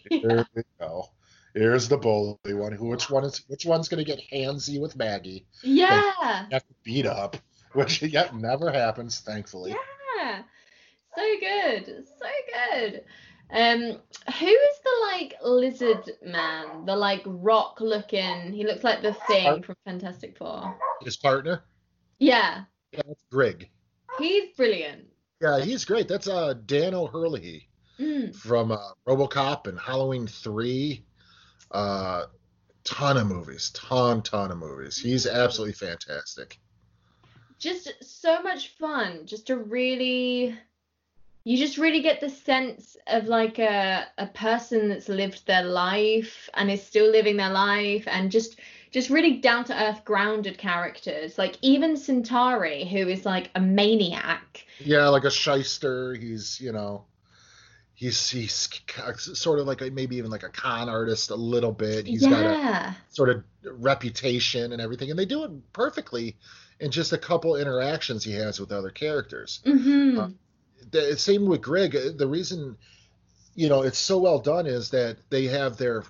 [0.10, 1.10] here we go.
[1.54, 2.72] Here's the bully one.
[2.74, 2.88] Who?
[2.88, 3.44] Which one is?
[3.48, 5.46] Which one's gonna get handsy with Maggie?
[5.64, 6.02] yeah,
[6.52, 7.36] Have to beat up,
[7.74, 9.76] which yet never happens, thankfully.
[10.18, 10.44] yeah.
[11.16, 13.04] So good, so good.
[13.54, 16.86] Um, who is the like lizard man?
[16.86, 18.54] The like rock looking.
[18.54, 20.74] He looks like the thing from Fantastic Four.
[21.02, 21.64] His partner,
[22.18, 23.70] Yeah, yeah, that's Greg.
[24.20, 25.08] he's brilliant.
[25.42, 26.08] Yeah, he's great.
[26.08, 27.68] That's uh Dan O'Herlihy
[28.00, 28.34] Mm.
[28.36, 31.04] from uh, RoboCop and Halloween Three.
[31.72, 32.26] Uh,
[32.84, 34.98] ton of movies, ton, ton of movies.
[34.98, 36.60] He's absolutely fantastic.
[37.60, 40.58] just so much fun just to really
[41.44, 46.50] you just really get the sense of like a a person that's lived their life
[46.56, 48.60] and is still living their life and just
[48.92, 54.66] just really down to earth grounded characters like even Centauri who is like a maniac
[54.80, 56.16] Yeah, like a shyster.
[56.16, 57.06] He's you know,
[58.02, 58.82] he's he's
[59.36, 62.08] sort of like a, maybe even like a con artist a little bit.
[62.08, 62.58] He's got a
[63.10, 66.38] sort of reputation and everything, and they do it perfectly
[66.80, 69.62] in just a couple interactions he has with other characters.
[69.66, 70.28] hmm Uh,
[70.92, 71.96] the same with Greg.
[71.96, 72.78] uh, The reason,
[73.56, 76.04] you know, it's so well done is that they have their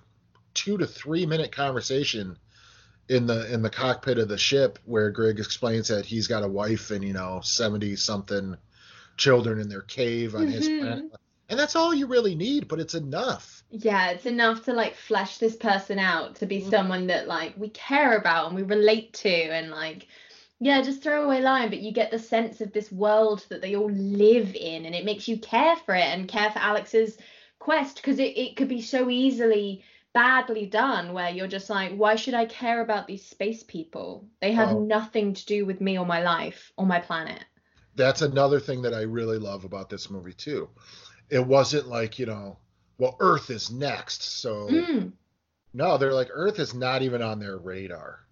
[0.54, 2.38] two to three minute conversation
[3.10, 6.48] in the in the cockpit of the ship where Greg explains that he's got a
[6.50, 8.58] wife and you know seventy something
[9.18, 10.78] children in their cave on his Mhm.
[10.80, 11.06] planet,
[11.52, 12.68] and that's all you really need.
[12.68, 13.64] But it's enough.
[13.70, 16.70] yeah it's enough to like flesh this person out to be Mhm.
[16.70, 20.08] someone that like we care about and we relate to and like
[20.60, 23.90] yeah just throwaway line but you get the sense of this world that they all
[23.90, 27.18] live in and it makes you care for it and care for alex's
[27.60, 29.84] quest because it, it could be so easily
[30.14, 34.52] badly done where you're just like why should i care about these space people they
[34.52, 34.80] have Oh.
[34.96, 37.46] nothing to do with me or my life or my planet
[37.96, 40.70] That's another thing that I really love about this movie too.
[41.32, 42.60] It wasn't like you know,
[43.00, 45.14] well, Earth is next, so Mm,
[45.74, 48.28] no, they're like Earth is not even on their radar.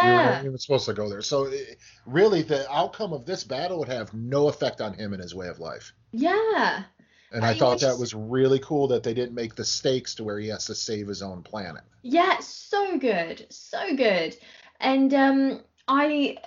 [0.00, 1.22] You're yeah not even supposed to go there.
[1.22, 5.22] So it, really, the outcome of this battle would have no effect on him and
[5.22, 5.92] his way of life.
[6.12, 6.84] yeah
[7.32, 10.22] And I I thought that was really cool that they didn't make the stakes to
[10.22, 11.82] where he has to save his own planet.
[12.02, 14.36] Yeah, so good, so good.
[14.80, 16.38] And um I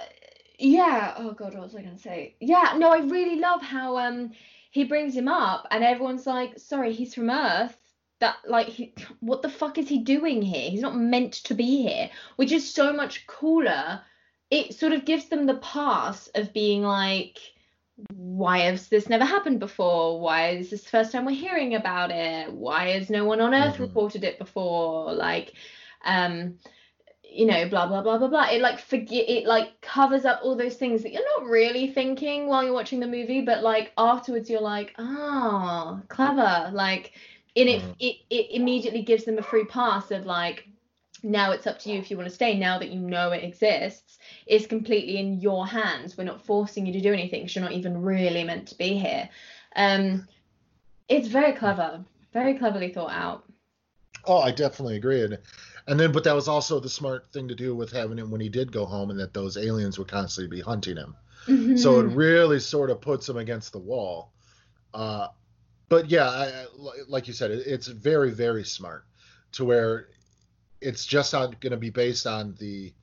[0.59, 2.35] yeah, oh god, what was I gonna say?
[2.39, 4.31] Yeah, no, I really love how um
[4.73, 7.77] he brings him up and everyone's like, sorry, he's from Earth.
[8.19, 10.69] That like he, what the fuck is he doing here?
[10.69, 14.01] He's not meant to be here, which is so much cooler.
[14.49, 17.37] It sort of gives them the pass of being like,
[18.15, 20.19] why has this never happened before?
[20.19, 22.51] Why is this the first time we're hearing about it?
[22.51, 23.79] Why has no one on Earth Mhm.
[23.79, 25.13] reported it before?
[25.13, 25.53] Like,
[26.03, 26.57] um
[27.33, 28.49] you know blah blah blah blah blah.
[28.49, 32.47] It like forget it like covers up all those things that you're not really thinking
[32.47, 36.69] while you're watching the movie but like afterwards you're like oh clever.
[36.73, 37.13] Like
[37.55, 37.95] in it, Mhm.
[37.99, 40.67] it it immediately gives them a free pass of like
[41.23, 42.57] now it's up to you if you want to stay.
[42.57, 46.17] Now that you know it exists it's completely in your hands.
[46.17, 48.97] We're not forcing you to do anything 'cause you're not even really meant to be
[48.97, 49.29] here.
[49.75, 50.27] Um
[51.09, 52.03] it's very clever.
[52.31, 53.43] Very cleverly thought out.
[54.25, 55.21] Oh, I definitely agree.
[55.23, 55.37] And
[55.87, 58.41] and then but that was also the smart thing to do with having him when
[58.41, 61.15] he did go home and that those aliens would constantly be hunting him.
[61.77, 62.15] So it Mhm.
[62.15, 64.31] really sort of puts him against the wall.
[64.93, 65.27] Uh,
[65.89, 66.67] but yeah, I, I-
[67.09, 69.03] like you said, it, it's very, very smart
[69.53, 70.07] to where
[70.79, 72.93] it's just not going to be based on the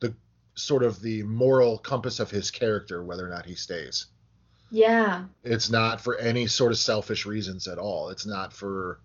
[0.00, 0.14] the
[0.54, 4.06] sort of the moral compass of his character, whether or not he stays.
[4.70, 8.10] yeah It's not for any sort of selfish reasons at all.
[8.10, 9.00] It's not for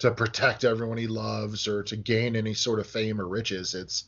[0.00, 3.74] to protect everyone he loves or to gain any sort of fame or riches.
[3.74, 4.04] It's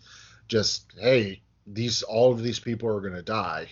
[0.49, 3.68] just, hey, these all of these people are going to die.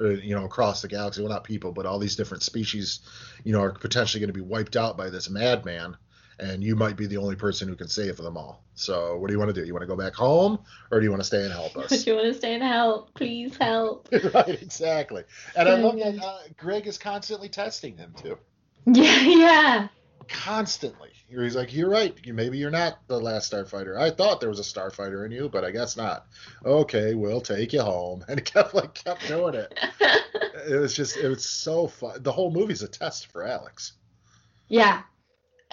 [0.00, 1.22] Or, you know, across the galaxy.
[1.22, 3.00] Well, not people, but all these different species,
[3.42, 5.96] you know, are potentially going to be wiped out by this madman,
[6.38, 8.62] and you might be the only person who can save them all.
[8.74, 9.66] So, what do you want to do?
[9.66, 10.60] You want to go back home,
[10.92, 12.06] or do you want to stay and help do us?
[12.06, 15.24] you want to stay and help please help right, exactly.
[15.56, 18.38] And I love that uh, Greg is constantly testing him too.
[18.86, 19.88] yeah yeah
[20.28, 21.10] Constantly.
[21.30, 22.16] He's like, "You're right.
[22.24, 23.98] You- Maybe you're not the last starfighter.
[23.98, 26.26] I thought there was a starfighter in you, but I guess not.
[26.64, 29.78] Okay, we'll take you home." And he kept like kept doing it.
[30.68, 32.22] It was just, it was so fun.
[32.22, 33.92] The whole movie's a test for Alex.
[34.68, 35.02] yeah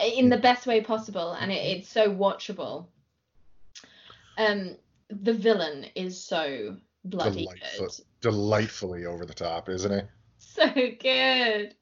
[0.02, 2.88] in the best way possible and it, it's so watchable
[4.38, 4.76] um
[5.10, 7.86] the villain is so bloody Delightful.
[7.88, 7.92] good
[8.22, 10.02] Delightfully over the top, isn't he?
[10.38, 10.66] so
[11.00, 11.76] good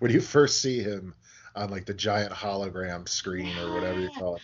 [0.00, 1.14] When you first see him
[1.56, 4.42] on like the giant hologram screen or whatever you call it,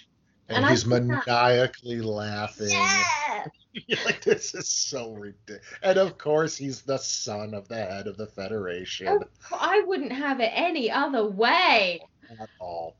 [0.48, 2.70] and, And he's think that- maniacally laughing.
[2.70, 3.44] yeah
[3.86, 5.64] You're like, this is so ridiculous.
[5.82, 10.12] And of course, he's the son of the head of the Federation cou- I wouldn't
[10.12, 12.02] have it any other way.
[12.38, 12.96] at all.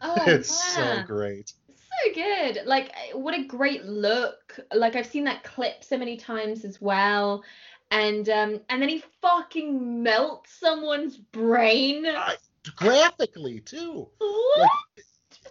[0.00, 0.98] Oh, it's man.
[1.00, 1.52] so great.
[1.76, 2.60] so good.
[2.64, 4.56] Like, eh, what a great look.
[4.72, 7.42] Like, I've seen that clip so many times as well.
[7.90, 12.06] And um, and then he fucking melts someone's brain.
[12.06, 12.36] I-
[12.76, 14.08] Graphically, too.
[14.18, 14.70] What?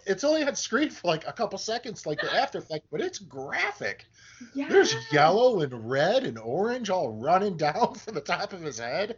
[0.06, 3.20] It's only on screen for like a couple seconds, like the after effect, but it's
[3.20, 4.06] graphic.
[4.54, 4.68] Yeah.
[4.68, 9.18] There's yellow and red and orange all running down from the top of his head.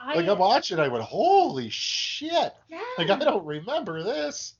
[0.00, 2.52] I, Like I'm watching, I went, holy shit!
[2.68, 2.80] yeah.
[2.98, 4.54] Like I don't remember this.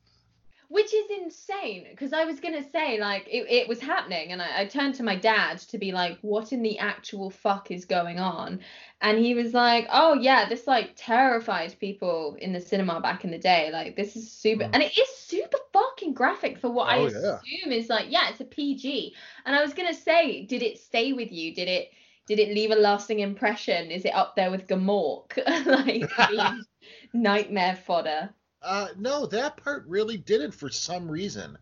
[0.69, 4.61] Which is insane because I was gonna say like it, it was happening and I,
[4.61, 8.19] I turned to my dad to be like what in the actual fuck is going
[8.19, 8.61] on?
[9.01, 13.31] And he was like oh yeah this like terrified people in the cinema back in
[13.31, 14.71] the day like this is super Mm.
[14.75, 17.73] and it is super fucking graphic for what I Oh, assume yeah.
[17.73, 19.15] is like yeah it's a PG
[19.47, 21.55] and I was gonna say did it stay with you?
[21.55, 21.89] Did it
[22.27, 23.91] did it leave a lasting impression?
[23.91, 25.39] Is it up there with Gmork?
[25.67, 26.11] Like
[27.13, 31.57] nightmare fodder Uh, no, that part really didn't for some reason.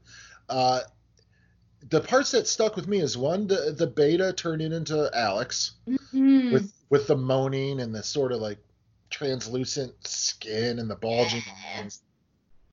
[0.49, 0.81] Uh,
[1.91, 6.53] the parts that stuck with me is one, the, the beta turning into Alex Mhm.
[6.53, 8.59] with with the moaning and the sort of like
[9.11, 11.43] translucent skin and the bulging
[11.77, 12.01] eyes,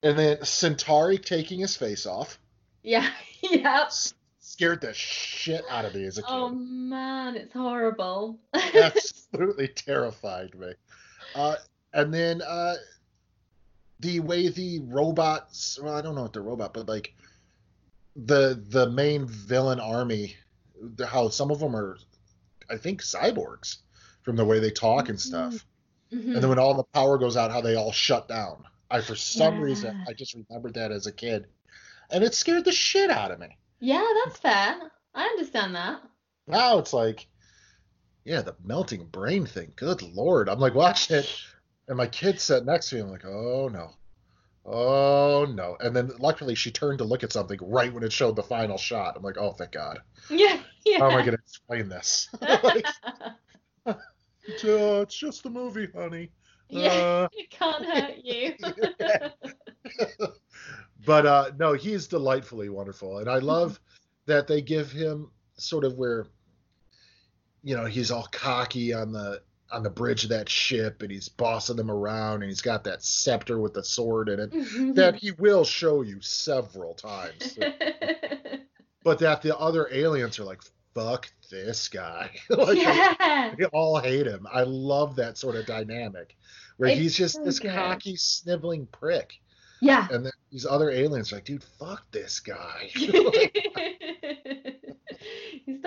[0.04, 2.40] and then Centauri taking his face off
[2.84, 3.10] yeah
[3.42, 6.30] yeah s- scared the shit out of me as a kid.
[6.30, 8.40] Oh man, it's horrible.
[8.54, 10.74] absolutely terrified me.
[11.36, 11.56] Uh,
[11.94, 12.76] and then uh,
[14.04, 17.14] the way the robots, well, I don't know what the robot, but like
[18.16, 20.36] the the main villain army,
[20.80, 21.98] the- how some of them are,
[22.70, 23.78] I think, cyborgs
[24.24, 25.66] from the way they talk and stuff.
[26.12, 26.36] Mhm.
[26.36, 28.66] And then when all the power goes out, how they all shut down.
[28.92, 31.48] I, for some reason, I just remembered that as a kid,
[32.12, 33.58] and it scared the shit out of me.
[33.80, 34.92] Yeah, that's fair.
[35.16, 36.02] I understand that.
[36.46, 37.28] Now it's like,
[38.26, 39.74] yeah, the melting brain thing.
[39.76, 40.48] Good lord.
[40.50, 41.30] I'm like watching it,
[41.88, 43.02] and my kid sat next to me.
[43.02, 43.92] I'm like, oh no.
[44.66, 45.76] Oh no.
[45.80, 48.78] And then luckily she turned to look at something right when it showed the final
[48.78, 49.16] shot.
[49.18, 50.00] I'm like, oh thank God.
[50.30, 51.00] Yeah, yeah.
[51.00, 52.30] How am I gonna explain this?
[52.42, 52.86] like,
[53.86, 53.94] uh,
[54.54, 56.32] it's just a movie, honey.
[56.70, 58.56] yeah, Uh, it can't hurt you.
[61.06, 63.18] but uh no, he's delightfully wonderful.
[63.20, 63.80] And I love
[64.26, 66.28] that they give him sort of where
[67.66, 69.42] you know, he's all cocky on the
[69.74, 73.04] on the bridge of that ship and he's bossing them around and he's got that
[73.04, 74.52] scepter with the sword in it
[74.96, 77.58] that he will show you several times.
[79.04, 80.62] but that the other aliens are like,
[80.94, 82.30] fuck this guy.
[82.50, 83.54] like, yeah.
[83.58, 84.48] they all hate him.
[84.52, 86.36] I love that sort of dynamic
[86.78, 87.74] where It's he's just so this good.
[87.74, 89.34] cocky, sniveling prick.
[89.82, 90.08] Yeah.
[90.12, 92.90] And then these other aliens are like, dude, fuck this guy.
[92.94, 93.12] he's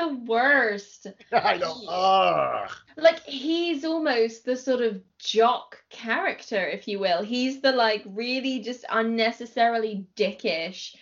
[0.09, 1.07] the worst.
[1.33, 1.83] I know.
[1.89, 2.71] Ugh.
[2.97, 7.23] Like he's almost the sort of jock character, if you will.
[7.23, 10.95] He's the like really just unnecessarily dickish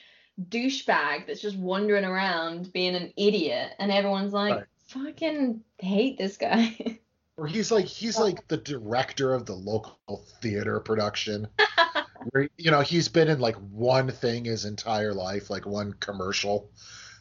[0.49, 4.65] douchebag that's just wandering around being an idiot, and everyone's like, Right.
[4.89, 6.99] fucking hate this guy.
[7.37, 11.49] Or he's like he's like the director of the local theater production.
[12.31, 16.71] where you know he's been in like one thing his entire life, like one commercial.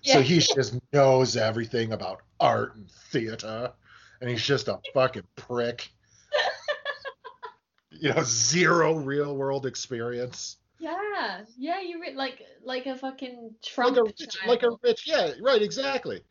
[0.03, 3.71] So he just knows everything about art and theater,
[4.19, 5.89] and he's just a fucking prick.
[7.91, 10.57] you know, zero real world experience.
[10.79, 15.03] yeah, yeah, you re- like like a fucking Trump Like a rich, like a rich,
[15.07, 16.21] yeah, right, exactly.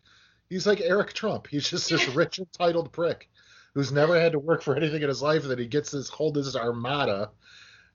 [0.50, 1.46] He's like Eric Trump.
[1.46, 3.30] He's just this rich entitled prick
[3.74, 5.42] who's never had to work for anything in his life.
[5.42, 7.30] And then he gets this whole this armada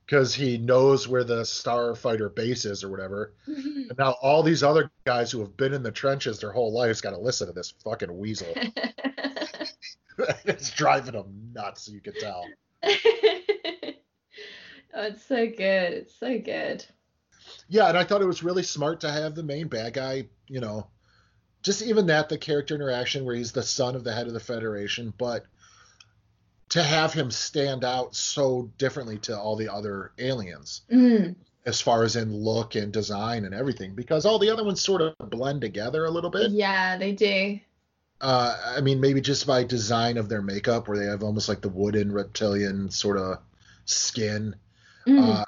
[0.07, 3.33] because he knows where the starfighter base is or whatever.
[3.45, 3.89] Mhm.
[3.89, 7.01] And now all these other guys who have been in the trenches their whole lives
[7.01, 8.47] got to listen to this fucking weasel.
[10.45, 11.89] it's driving them nuts.
[11.89, 12.45] You can tell.
[12.83, 12.89] oh,
[14.93, 15.93] it's so good.
[15.93, 16.85] It's so good.
[17.67, 20.61] Yeah, and I thought it was really smart to have the main bad guy, you
[20.61, 20.87] know,
[21.63, 24.39] just even that, the character interaction where he's the son of the head of the
[24.39, 25.45] Federation, but
[26.69, 32.03] to have him stand out so differently to all the other aliens Mm, as far
[32.03, 35.61] as in look and design and everything, because all the other ones sort of blend
[35.61, 36.51] together a little bit.
[36.51, 37.59] yeah, they do.
[38.19, 41.61] Uh, I mean, maybe just by design of their makeup, where they have almost like
[41.61, 43.37] the wooden reptilian sort of
[43.85, 44.55] skin.
[45.07, 45.41] Mm.
[45.41, 45.45] Uh,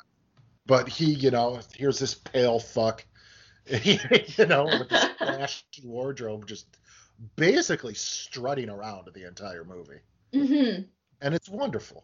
[0.67, 3.03] but he, you know, here's this pale fuck,
[3.83, 6.67] you know, with this flashy wardrobe, just
[7.35, 9.99] basically strutting around the entire movie,
[10.33, 10.81] hmm
[11.21, 12.03] and it's wonderful.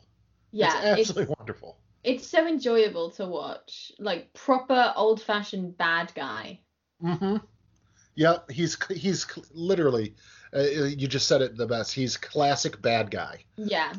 [0.51, 1.77] Yeah, it's it's, absolutely wonderful.
[2.03, 3.91] it's so enjoyable to watch.
[3.99, 6.59] Like proper old fashioned bad guy.
[7.03, 7.37] Mm-hmm.
[8.15, 10.15] Yeah, he's he's literally,
[10.55, 11.93] uh, you just said it the best.
[11.93, 13.91] He's classic bad guy, Yeah.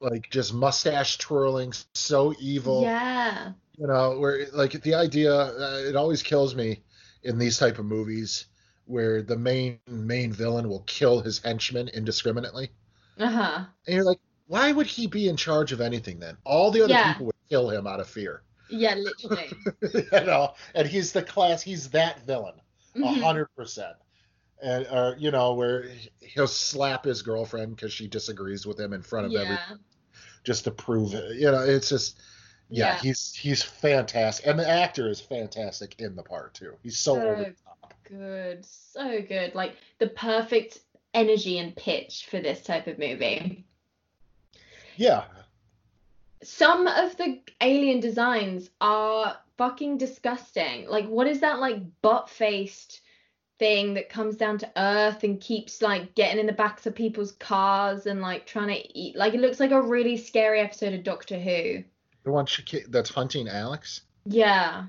[0.00, 2.82] like just mustache twirling, so evil.
[2.82, 3.52] Yeah.
[3.76, 6.82] you know where like the idea uh, it always kills me
[7.24, 8.46] in these type of movies
[8.84, 12.70] where the main main villain will kill his henchmen indiscriminately
[13.18, 13.64] Uh huh.
[13.86, 16.92] and you're like why would he be in charge of anything then all the other
[16.92, 17.12] Yeah.
[17.12, 19.52] people would kill him out of fear Yeah, literally.
[20.12, 22.54] you know and he's the class he's that villain
[22.94, 23.22] a Mhm.
[23.22, 23.96] hundred percent
[24.62, 29.02] and or you know where he'll slap his girlfriend because she disagrees with him in
[29.02, 29.80] front of everyone
[30.44, 31.36] just to prove it.
[31.36, 32.18] You know, it's just
[32.70, 32.98] yeah, Yeah.
[32.98, 36.74] he's he's fantastic, and the actor is fantastic in the part too.
[36.82, 37.94] He's so So over the top.
[38.04, 38.64] Good.
[38.64, 39.54] So good.
[39.54, 40.78] Like the perfect
[41.14, 43.66] energy and pitch for this type of movie.
[44.96, 45.24] Yeah,
[46.42, 50.88] Some of the alien designs are fucking disgusting.
[50.88, 53.00] Like, what is that, like, butt faced
[53.58, 57.32] thing that comes down to Earth and keeps, like, getting in the backs of people's
[57.32, 59.16] cars and, like, trying to eat?
[59.16, 61.82] Like, it looks like a really scary episode of Doctor Who.
[62.24, 64.86] the one she, that's hunting Alex Yeah.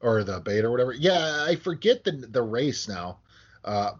[0.00, 0.92] or the beta or whatever.
[0.92, 3.18] Yeah, I forget the the race now,
[3.64, 3.92] uh,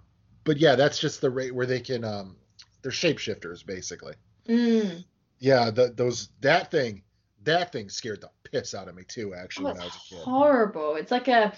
[0.44, 2.04] but yeah, that's just the rate where they can.
[2.04, 2.36] Um,
[2.82, 4.14] they're shapeshifters basically.
[4.46, 5.04] Mm.
[5.44, 7.02] Yeah, the, those that thing
[7.42, 9.34] that thing scared the piss out of me too.
[9.34, 10.18] Actually, Oh, when I was a kid.
[10.24, 10.94] horrible.
[10.96, 11.52] It's like a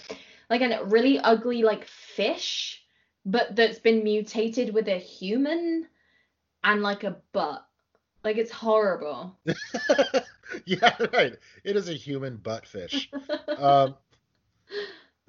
[0.49, 2.83] like a really ugly like fish,
[3.25, 5.87] but that's been mutated with a human
[6.65, 7.65] and like a butt.
[8.25, 9.39] Like it's horrible.
[10.65, 11.37] yeah, right.
[11.63, 13.09] It is a human butt fish.
[13.57, 13.95] um,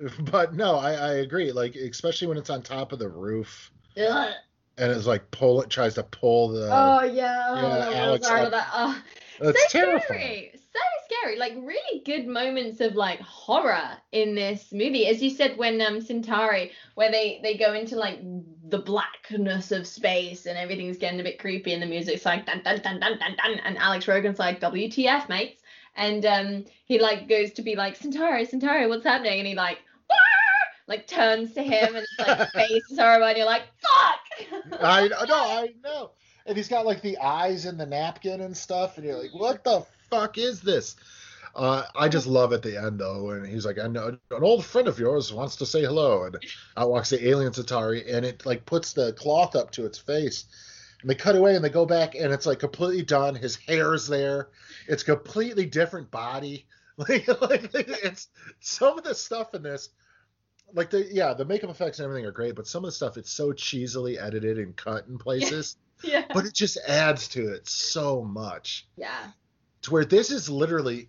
[0.33, 1.53] but no, I, I agree.
[1.53, 4.33] Like, especially when it's on top of the roof Ugh.
[4.79, 6.69] And it's like pull it tries to pull the.
[6.73, 7.47] Oh yeah.
[7.49, 8.69] Oh, yeah, the Alex world's out up- that.
[8.73, 9.03] Oh,
[9.41, 10.03] it's so terrifying.
[10.03, 10.53] scary.
[10.55, 11.39] So scary.
[11.39, 15.07] Like really good moments of like horror in this movie.
[15.07, 18.21] As you said when um Centauri, where they they go into like
[18.69, 22.63] the blackness of space and everything's getting a bit creepy and the music's like dun
[22.63, 25.63] dun dun dun dun dun and Alex Rogan's like WTF mates
[25.97, 29.79] and um he like goes to be like Centauri Centauri what's happening and he like
[30.87, 34.21] like turns to him and it's like face is horrible and you're like fuck
[34.81, 36.11] I no, I know.
[36.47, 39.65] And he's got like the eyes in the napkin and stuff, and you're like, what
[39.65, 40.97] the fuck is this?
[41.55, 44.65] Uh, I just love at the end though, and he's like, I know an old
[44.65, 46.37] friend of yours wants to say hello, and
[46.77, 50.45] out walks the alien Centauri, and it like puts the cloth up to its face,
[51.01, 53.35] and they cut away and they go back, and it's like completely done.
[53.35, 54.49] His hair's there.
[54.87, 56.67] It's completely different body.
[57.09, 58.27] Like, like it's
[58.59, 59.91] some of the stuff in this
[60.75, 63.17] like the yeah the makeup effects and everything are great but some of the stuff
[63.17, 65.77] it's so cheesily edited and cut in places.
[66.05, 66.27] Yeah.
[66.33, 68.87] But it just adds to it so much.
[68.97, 69.33] Yeah.
[69.83, 71.09] To where this is literally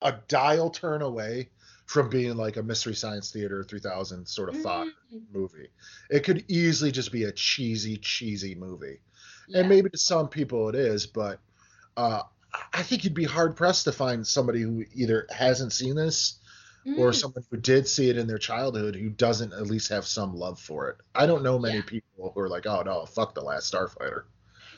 [0.00, 1.48] a dial turn away
[1.86, 5.22] from being like a mystery science theater 3000 sort of thought Mm.
[5.32, 5.70] movie.
[6.08, 9.00] It could easily just be a cheesy cheesy movie.
[9.48, 9.60] Yeah.
[9.60, 11.40] and maybe to some people it is but
[11.96, 12.22] uh
[12.72, 16.38] i think you'd be hard pressed to find somebody who either hasn't seen this
[16.94, 17.14] or Mm.
[17.14, 20.60] someone who did see it in their childhood who doesn't at least have some love
[20.60, 20.96] for it.
[21.14, 21.82] I don't know many Yeah.
[21.82, 24.24] people who are like, "Oh no, fuck the last Starfighter."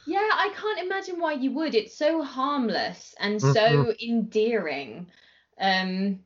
[0.05, 1.75] Yeah, I can't imagine why you would.
[1.75, 5.11] It's so harmless and so endearing.
[5.59, 6.21] Um,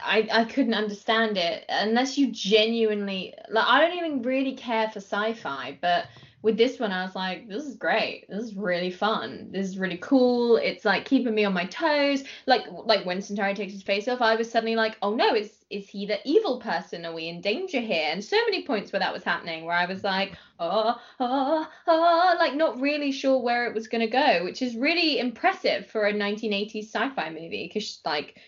[0.00, 3.66] I I couldn't understand it unless you genuinely like.
[3.66, 6.06] I don't even really care for sci-fi, but
[6.46, 8.26] with this one, I was like, this is great.
[8.28, 9.48] This is really fun.
[9.50, 10.58] This is really cool.
[10.58, 12.22] It's like keeping me on my toes.
[12.46, 15.64] Like like when Centauri takes his face off, I was suddenly like, oh no, is
[15.70, 17.04] is he the evil person?
[17.04, 18.10] Are we in danger here?
[18.12, 22.36] And so many points where that was happening, where I was like, oh, oh, oh,
[22.38, 26.12] like not really sure where it was to go, which is really impressive for a
[26.12, 28.38] 1980s sci-fi movie because like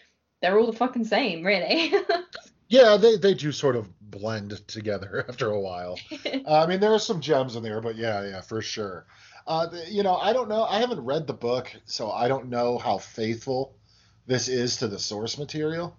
[0.40, 1.92] they're all the fucking same, really.
[2.68, 5.98] Yeah, they they do sort of blend together after a while.
[6.46, 9.06] Uh, I mean, there are some gems in there, but yeah, yeah, for sure.
[9.46, 10.64] Uh, you know, I don't know.
[10.64, 13.74] I haven't read the book, so I don't know how faithful
[14.26, 15.96] this is to the source material.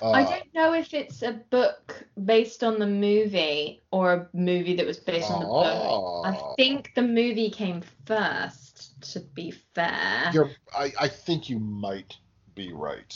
[0.00, 4.76] Uh, I don't know if it's a book based on the movie or a movie
[4.76, 6.26] that was based on the book.
[6.26, 6.54] I oh.
[6.56, 10.30] think the movie came first, to be fair.
[10.32, 12.16] You're, I, I think you might
[12.54, 13.14] be right.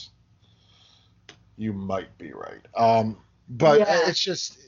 [1.56, 2.66] You might be right.
[2.74, 3.16] Um,
[3.52, 4.08] but Yeah.
[4.08, 4.58] it's just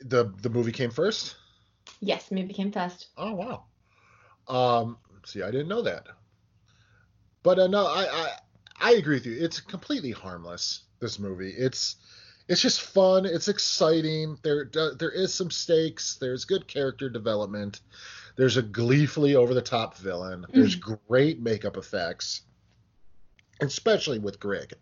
[0.00, 1.36] the the movie came first.
[2.00, 3.08] Yes, the movie came first.
[3.16, 3.64] Oh wow.
[4.48, 6.06] Um, see, I didn't know that.
[7.42, 8.30] But uh, no, I, I
[8.80, 9.36] I agree with you.
[9.38, 10.82] It's completely harmless.
[11.00, 11.50] This movie.
[11.50, 11.96] It's
[12.48, 13.26] it's just fun.
[13.26, 14.38] It's exciting.
[14.42, 16.16] There there is some stakes.
[16.20, 17.80] There's good character development.
[18.36, 20.46] There's a gleefully over the top villain.
[20.52, 22.42] There's great makeup effects,
[23.60, 24.72] especially with Grig.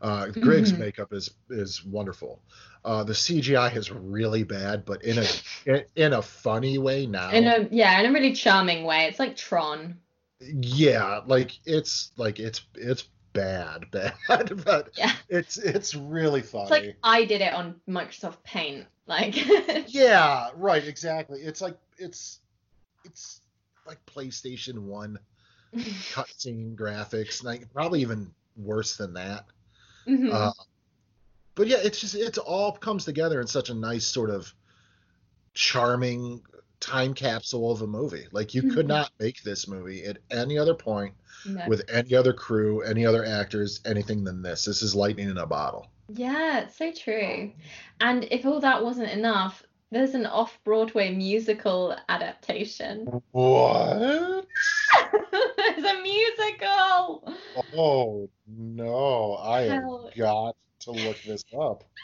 [0.00, 0.78] Uh, Grig's Mhm.
[0.78, 2.40] makeup is is wonderful.
[2.84, 5.26] Uh, the CGI is really bad, but in a
[5.66, 7.30] in, in a funny way now.
[7.30, 9.06] In a yeah, in a really charming way.
[9.06, 9.98] It's like Tron.
[10.40, 15.12] yeah, like it's like it's it's bad, bad, but Yeah.
[15.28, 16.62] it's it's really funny.
[16.64, 18.86] It's like I did it on Microsoft Paint.
[19.06, 19.34] Like
[19.88, 21.40] yeah, right, exactly.
[21.40, 22.40] It's like it's
[23.04, 23.40] it's
[23.86, 25.18] like PlayStation One
[26.12, 29.46] cutscene graphics, like probably even worse than that.
[30.08, 30.32] Mhm.
[30.32, 30.52] Uh,
[31.54, 34.52] but yeah, it's just it's all comes together in such a nice sort of
[35.54, 36.40] charming
[36.80, 38.26] time capsule of a movie.
[38.30, 38.88] Like you could Mhm.
[38.88, 41.64] not make this movie at any other point No.
[41.66, 44.64] with any other crew, any other actors, anything than this.
[44.64, 45.88] This is lightning in a bottle.
[46.08, 47.52] Yeah, it's so true.
[48.00, 53.06] And if all that wasn't enough, there's an off-Broadway musical adaptation.
[53.32, 53.98] What?
[55.56, 57.32] There's a musical.
[57.76, 61.84] Oh no, I have got to look this up.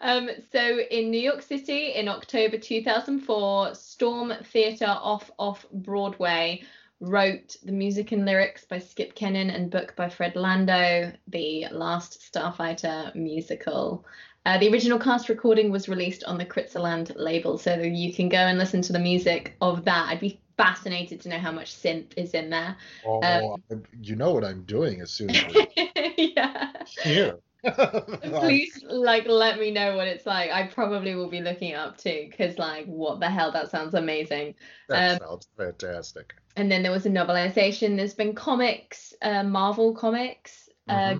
[0.00, 6.62] Um, so in New York City in October 2004, Storm Theatre off off Broadway
[7.00, 12.20] wrote the music and lyrics by Skip Kennon and book by Fred Landau, the last
[12.20, 14.04] Starfighter musical.
[14.46, 18.38] Uh, the original cast recording was released on the Kritzerland label, so you can go
[18.38, 20.08] and listen to the music of that.
[20.08, 22.76] I'd be fascinated to know how much synth is in there.
[23.06, 25.44] Oh, Um, you know what I'm doing as soon as
[26.16, 26.72] yeah.
[27.02, 27.38] here.
[28.22, 30.50] Please, like, let me know what it's like.
[30.50, 33.50] I probably will be looking it up too, because, like, what the hell?
[33.50, 34.54] That sounds amazing.
[34.88, 36.34] That um, sounds fantastic.
[36.56, 37.96] And then there was a novelization.
[37.96, 41.16] There's been comics, uh, Marvel comics, uh,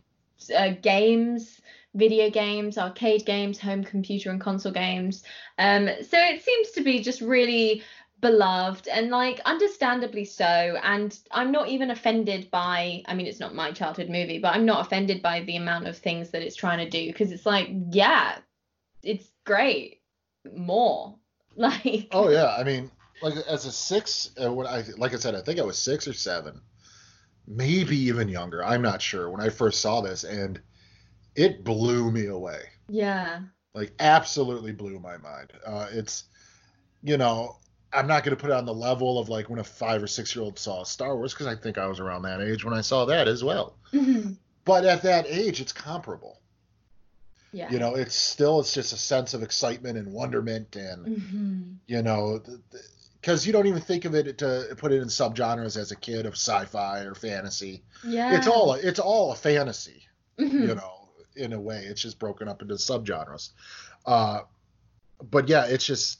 [0.57, 1.61] uh, games,
[1.95, 5.24] video games, arcade games, home computer and console games.
[5.59, 7.82] Um, so it seems to be just really
[8.21, 13.55] beloved and like understandably so and i'm not even offended by i mean it's not
[13.55, 16.79] my childhood movie but i'm not offended by the amount of things that it's trying
[16.79, 18.39] to do because it's like yeah
[19.03, 20.01] it's great
[20.57, 21.14] more
[21.57, 22.91] like Oh yeah, I mean,
[23.23, 26.07] like as a six, uh, when I like I said, I think I was six
[26.07, 26.61] or seven,
[27.47, 28.64] maybe even younger.
[28.64, 30.61] I'm not sure when I first saw this, and
[31.35, 32.62] it blew me away.
[32.89, 33.41] yeah
[33.75, 35.53] Like absolutely blew my mind.
[35.64, 36.25] Uh, it's,
[37.03, 37.57] you know,
[37.93, 40.07] I'm not going to put it on the level of like when a five or
[40.07, 42.74] six year old saw Star Wars because I think I was around that age when
[42.74, 43.76] I saw that as well.
[43.93, 44.37] Mhm.
[44.64, 46.41] But at that age, it's comparable.
[47.53, 51.76] yeah You know, it's still it's just a sense of excitement and wonderment and Mhm.
[51.87, 52.43] you know
[53.20, 56.26] because you don't even think of it to put it in subgenres as a kid
[56.26, 60.03] of sci-fi or fantasy yeah it's all it's all a fantasy
[60.39, 60.53] Mhm.
[60.68, 63.51] you know in a way it's just broken up into subgenres
[64.05, 64.41] uh
[65.30, 66.18] but yeah it's just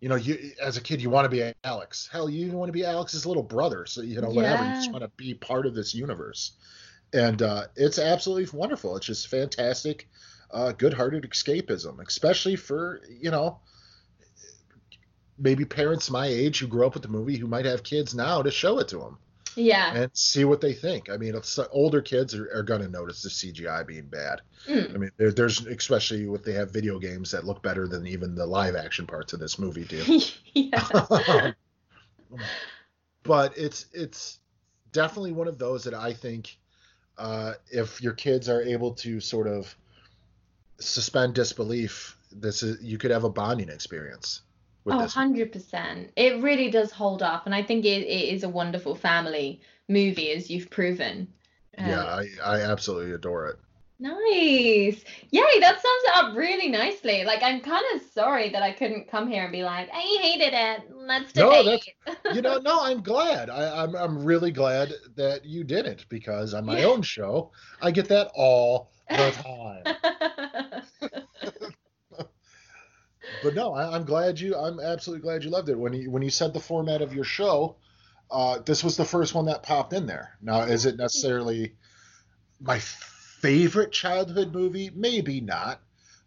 [0.00, 2.68] you know you as a kid you want to be alex hell you even want
[2.68, 5.66] to be alex's little brother so you know whatever you just want to be part
[5.66, 6.52] of this universe
[7.12, 8.96] and uh, it's absolutely wonderful.
[8.96, 10.08] It's just fantastic,
[10.50, 13.60] uh, good-hearted escapism, especially for you know
[15.38, 18.42] maybe parents my age who grew up with the movie who might have kids now
[18.42, 19.18] to show it to them.
[19.58, 19.92] Yeah.
[19.94, 21.10] And see what they think.
[21.10, 24.40] I mean, it's, older kids are, are going to notice the CGI being bad.
[24.68, 24.94] Mm.
[24.94, 28.34] I mean, there, there's especially if they have video games that look better than even
[28.34, 30.20] the live action parts of this movie do.
[30.54, 31.52] yeah.
[33.24, 34.38] but it's it's
[34.92, 36.56] definitely one of those that I think
[37.16, 39.74] uh, if your kids are able to sort of
[40.78, 44.42] suspend disbelief, this is you could have a bonding experience.
[44.88, 46.08] With oh, 100%.
[46.16, 47.46] It really does hold up.
[47.46, 51.28] And I think it, it is a wonderful family movie, as you've proven.
[51.78, 53.58] yeah, um, I, I absolutely adore it.
[54.00, 55.04] Nice.
[55.30, 57.24] Yay, that sums it up really nicely.
[57.24, 60.54] Like, I'm kind of sorry that I couldn't come here and be like, I hated
[60.54, 60.90] it.
[60.94, 61.64] Let's debate.
[61.64, 63.50] No, that's, you know, no, I'm glad.
[63.50, 66.86] I, I'm, I'm really glad that you didn't because on my yeah.
[66.86, 67.50] own show,
[67.82, 69.32] I get that all the
[69.84, 70.64] time.
[73.42, 74.56] but no, I, am glad you.
[74.56, 75.78] I'm absolutely glad you loved it.
[75.78, 77.76] When you when you said the format of your show,
[78.30, 80.36] uh, this was the first one that popped in there.
[80.42, 81.74] Now, is it necessarily
[82.60, 84.90] my favorite childhood movie?
[84.94, 85.80] Maybe not,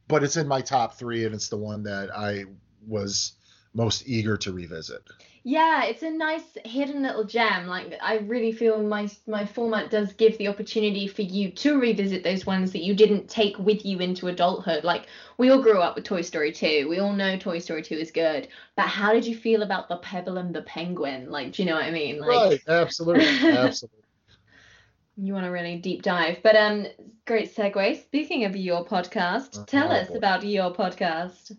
[0.07, 2.45] but it's in my top three, and it's the one that I
[2.88, 3.34] was
[3.74, 5.01] most eager to revisit.
[5.44, 7.66] Yeah, it's a nice hidden little gem.
[7.66, 12.24] Like I really feel my my format does give the opportunity for you to revisit
[12.24, 14.84] those ones that you didn't take with you into adulthood.
[14.84, 15.08] Like
[15.39, 16.88] we all grew up with Toy Story 2.
[16.88, 18.50] We all know Toy Story 2 is good.
[18.76, 21.32] But how did you feel about the Pebble and the Penguin?
[21.32, 22.20] Like, do you know what I mean?
[22.20, 23.26] Like, right, absolutely.
[23.26, 23.98] Absolutely.
[25.18, 26.38] you want to really deep dive.
[26.44, 26.86] But um
[27.26, 28.04] great segue.
[28.04, 31.58] Speaking of your podcast, uh, tell us about your podcast.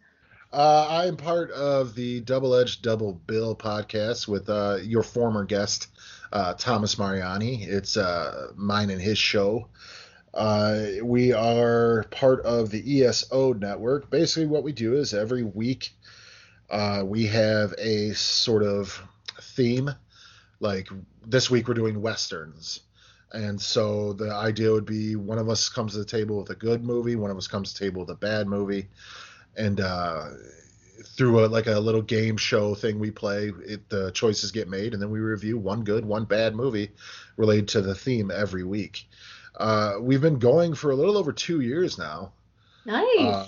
[0.53, 5.47] Uh, I am part of the Double Edged Double Bill podcast with uh, your former
[5.47, 5.87] guest,
[6.31, 7.65] uh, Thomas Mariani.
[7.65, 9.69] It's uh, mine and his show.
[10.35, 14.11] Uh, we are part of the ESO network.
[14.11, 15.95] Basically, what we do is every week
[16.69, 19.03] uh, we have a sort of
[19.41, 19.91] theme.
[20.61, 20.91] Like
[21.27, 22.81] this week, we're doing westerns.
[23.33, 26.55] And so the idea would be one of us comes to the table with a
[26.55, 28.89] good movie, one of us comes to the table with a bad movie
[29.57, 30.31] and uh,
[31.05, 34.95] through a, like a little game show thing we play, it, the choices get made,
[34.95, 36.91] and then we review one good, one bad movie
[37.37, 39.09] related to the theme every week.
[39.57, 42.33] Uh, we've been going for a little over two years now.
[42.85, 43.07] Nice.
[43.21, 43.47] Uh,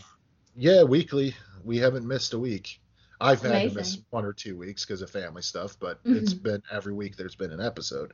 [0.56, 1.34] yeah, weekly.
[1.64, 2.80] We haven't missed a week.
[3.20, 3.60] I've Amazing.
[3.60, 6.16] had to miss one or two weeks because of family stuff, but mm-hmm.
[6.16, 8.12] it's been every week there's been an episode.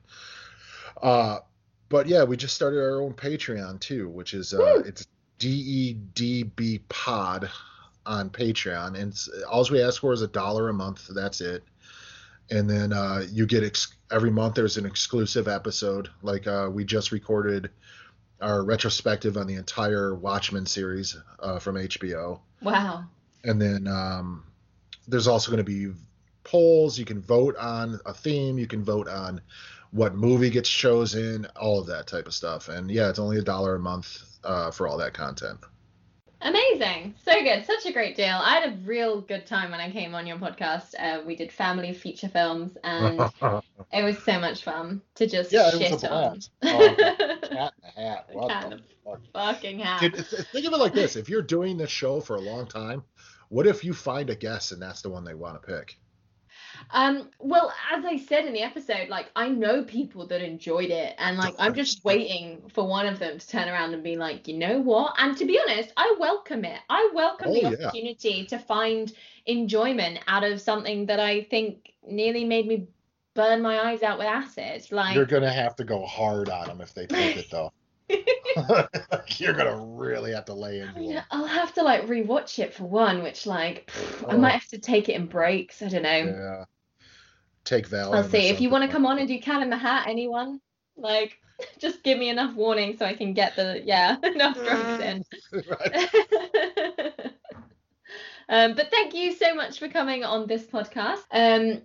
[1.03, 1.38] Uh,
[1.88, 5.07] but yeah, we just started our own Patreon too, which is uh, it's
[5.38, 7.51] D E D B Pod
[8.07, 9.16] on Patreon, and
[9.48, 11.09] all we ask for is a dollar a month.
[11.14, 11.62] That's it.
[12.51, 14.55] And then uh, you get ex- every month.
[14.55, 16.11] There's an exclusive episode.
[16.22, 17.70] Like uh, we just recorded
[18.40, 22.40] our retrospective on the entire Watchmen series uh, from HBO.
[22.62, 23.05] Wow.
[23.44, 24.44] And then um,
[25.07, 25.92] there's also going to be
[26.44, 26.98] polls.
[26.98, 28.59] You can vote on a theme.
[28.59, 29.40] You can vote on
[29.92, 31.46] what movie gets chosen.
[31.57, 32.68] All of that type of stuff.
[32.68, 35.59] And yeah, it's only a dollar a month uh, for all that content.
[36.43, 37.14] Amazing.
[37.24, 37.66] So good.
[37.66, 38.38] Such a great deal.
[38.43, 40.95] I had a real good time when I came on your podcast.
[40.99, 43.20] Uh, we did family feature films and
[43.93, 46.41] it was so much fun to just yeah, shit on.
[46.62, 46.95] Oh,
[47.43, 48.26] cat in a hat.
[48.32, 50.01] What cat in a fucking hat.
[50.01, 51.16] Dude, think of it like this.
[51.16, 53.03] If you're doing this show for a long time,
[53.49, 55.99] what if you find a guest and that's the one they want to pick?
[56.91, 61.14] Um, well, as I said in the episode, like I know people that enjoyed it,
[61.18, 64.49] and like I'm just waiting for one of them to turn around and be like,
[64.49, 65.14] you know what?
[65.18, 66.81] And to be honest, I welcome it.
[66.89, 67.87] I welcome oh, the yeah.
[67.87, 69.12] opportunity to find
[69.47, 72.89] enjoyment out of something that I think nearly made me
[73.35, 74.91] burn my eyes out with acid.
[74.91, 77.72] Like you're gonna have to go hard on them if they take it though.
[79.39, 81.25] You're gonna really have to lay into it.
[81.31, 84.33] I'll have to like rewatch it for one, which like pff, oh.
[84.33, 85.83] I might have to take it in breaks.
[85.83, 86.09] I don't know.
[86.09, 86.65] Yeah.
[87.65, 88.15] Take Valium.
[88.15, 88.49] I'll see.
[88.49, 90.61] If you want to come on and do Cat in the Hat, anyone,
[90.97, 91.39] like,
[91.79, 95.25] just give me enough warning so I can get the yeah enough drugs in.
[98.49, 101.23] um, but thank you so much for coming on this podcast.
[101.31, 101.83] Um,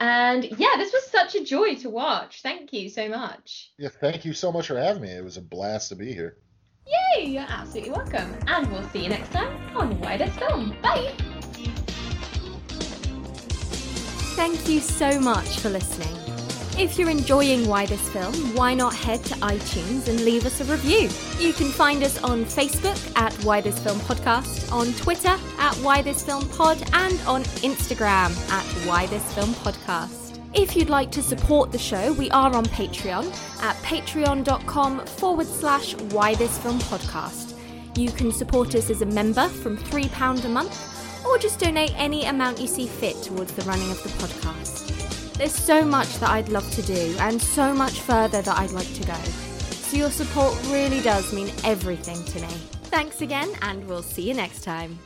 [0.00, 2.42] and yeah, this was such a joy to watch.
[2.42, 3.70] Thank you so much.
[3.78, 5.10] Yeah, thank you so much for having me.
[5.10, 6.38] It was a blast to be here.
[6.86, 8.34] Yay, you're absolutely welcome.
[8.46, 10.74] And we'll see you next time on Why This Film.
[10.82, 11.12] Bye.
[14.36, 16.19] Thank you so much for listening.
[16.80, 20.64] If you're enjoying Why This Film, why not head to iTunes and leave us a
[20.64, 21.10] review?
[21.38, 26.00] You can find us on Facebook at Why This Film Podcast, on Twitter at Why
[26.00, 30.38] This Film Pod, and on Instagram at Why This Film Podcast.
[30.54, 33.26] If you'd like to support the show, we are on Patreon
[33.62, 37.58] at patreon.com forward slash why this film podcast.
[37.98, 42.24] You can support us as a member from £3 a month, or just donate any
[42.24, 44.89] amount you see fit towards the running of the podcast.
[45.40, 48.92] There's so much that I'd love to do, and so much further that I'd like
[48.92, 49.14] to go.
[49.14, 52.52] So your support really does mean everything to me.
[52.90, 54.98] Thanks again, and we'll see you next time.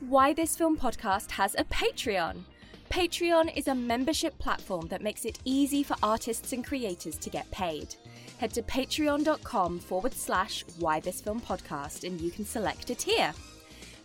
[0.00, 2.42] Why This Film podcast has a Patreon.
[2.90, 7.50] Patreon is a membership platform that makes it easy for artists and creators to get
[7.50, 7.94] paid.
[8.36, 13.32] Head to patreon.com forward slash why this film podcast and you can select a tier.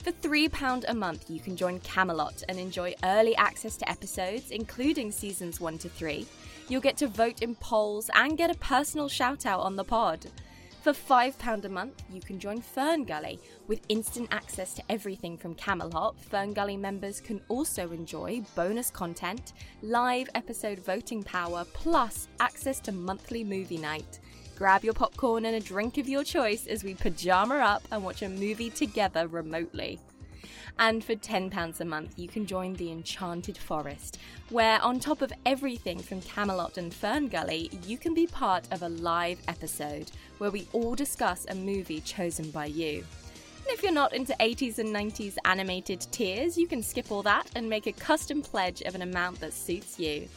[0.04, 5.14] For £3 a month, you can join Camelot and enjoy early access to episodes, including
[5.14, 6.28] seasons 1 to 3.
[6.68, 10.26] You'll get to vote in polls and get a personal shout out on the pod.
[10.82, 13.40] For £5 a month, you can join Fern Gully.
[13.68, 19.54] With instant access to everything from Camelot, Fern Gully members can also enjoy bonus content,
[19.82, 24.20] live episode voting power, plus access to monthly movie night.
[24.56, 28.22] Grab your popcorn and a drink of your choice as we pajama up and watch
[28.22, 30.00] a movie together remotely.
[30.80, 35.34] And for £10 a month, you can join the Enchanted Forest, where, on top of
[35.46, 40.52] everything from Camelot and Fern Gully, you can be part of a live episode where
[40.52, 43.04] we all discuss a movie chosen by you.
[43.66, 47.50] And if you're not into 80s and 90s animated tiers, you can skip all that
[47.56, 50.28] and make a custom pledge of an amount that suits you.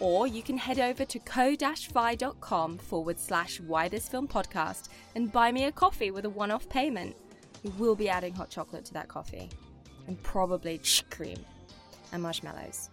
[0.00, 5.52] Or you can head over to ko-fi.com forward slash why this film podcast and buy
[5.52, 7.14] me a coffee with a one off payment.
[7.62, 9.50] We will be adding hot chocolate to that coffee
[10.06, 10.80] and probably
[11.10, 11.36] cream
[12.12, 12.88] and marshmallows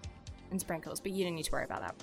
[0.51, 1.95] and sprinkles, but you don't need to worry about that.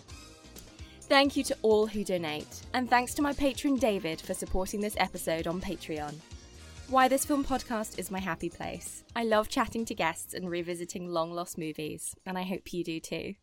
[1.02, 4.96] Thank you to all who donate, and thanks to my patron David for supporting this
[4.98, 6.14] episode on Patreon.
[6.88, 9.04] Why This Film podcast is my happy place.
[9.14, 13.00] I love chatting to guests and revisiting long lost movies, and I hope you do
[13.00, 13.34] too.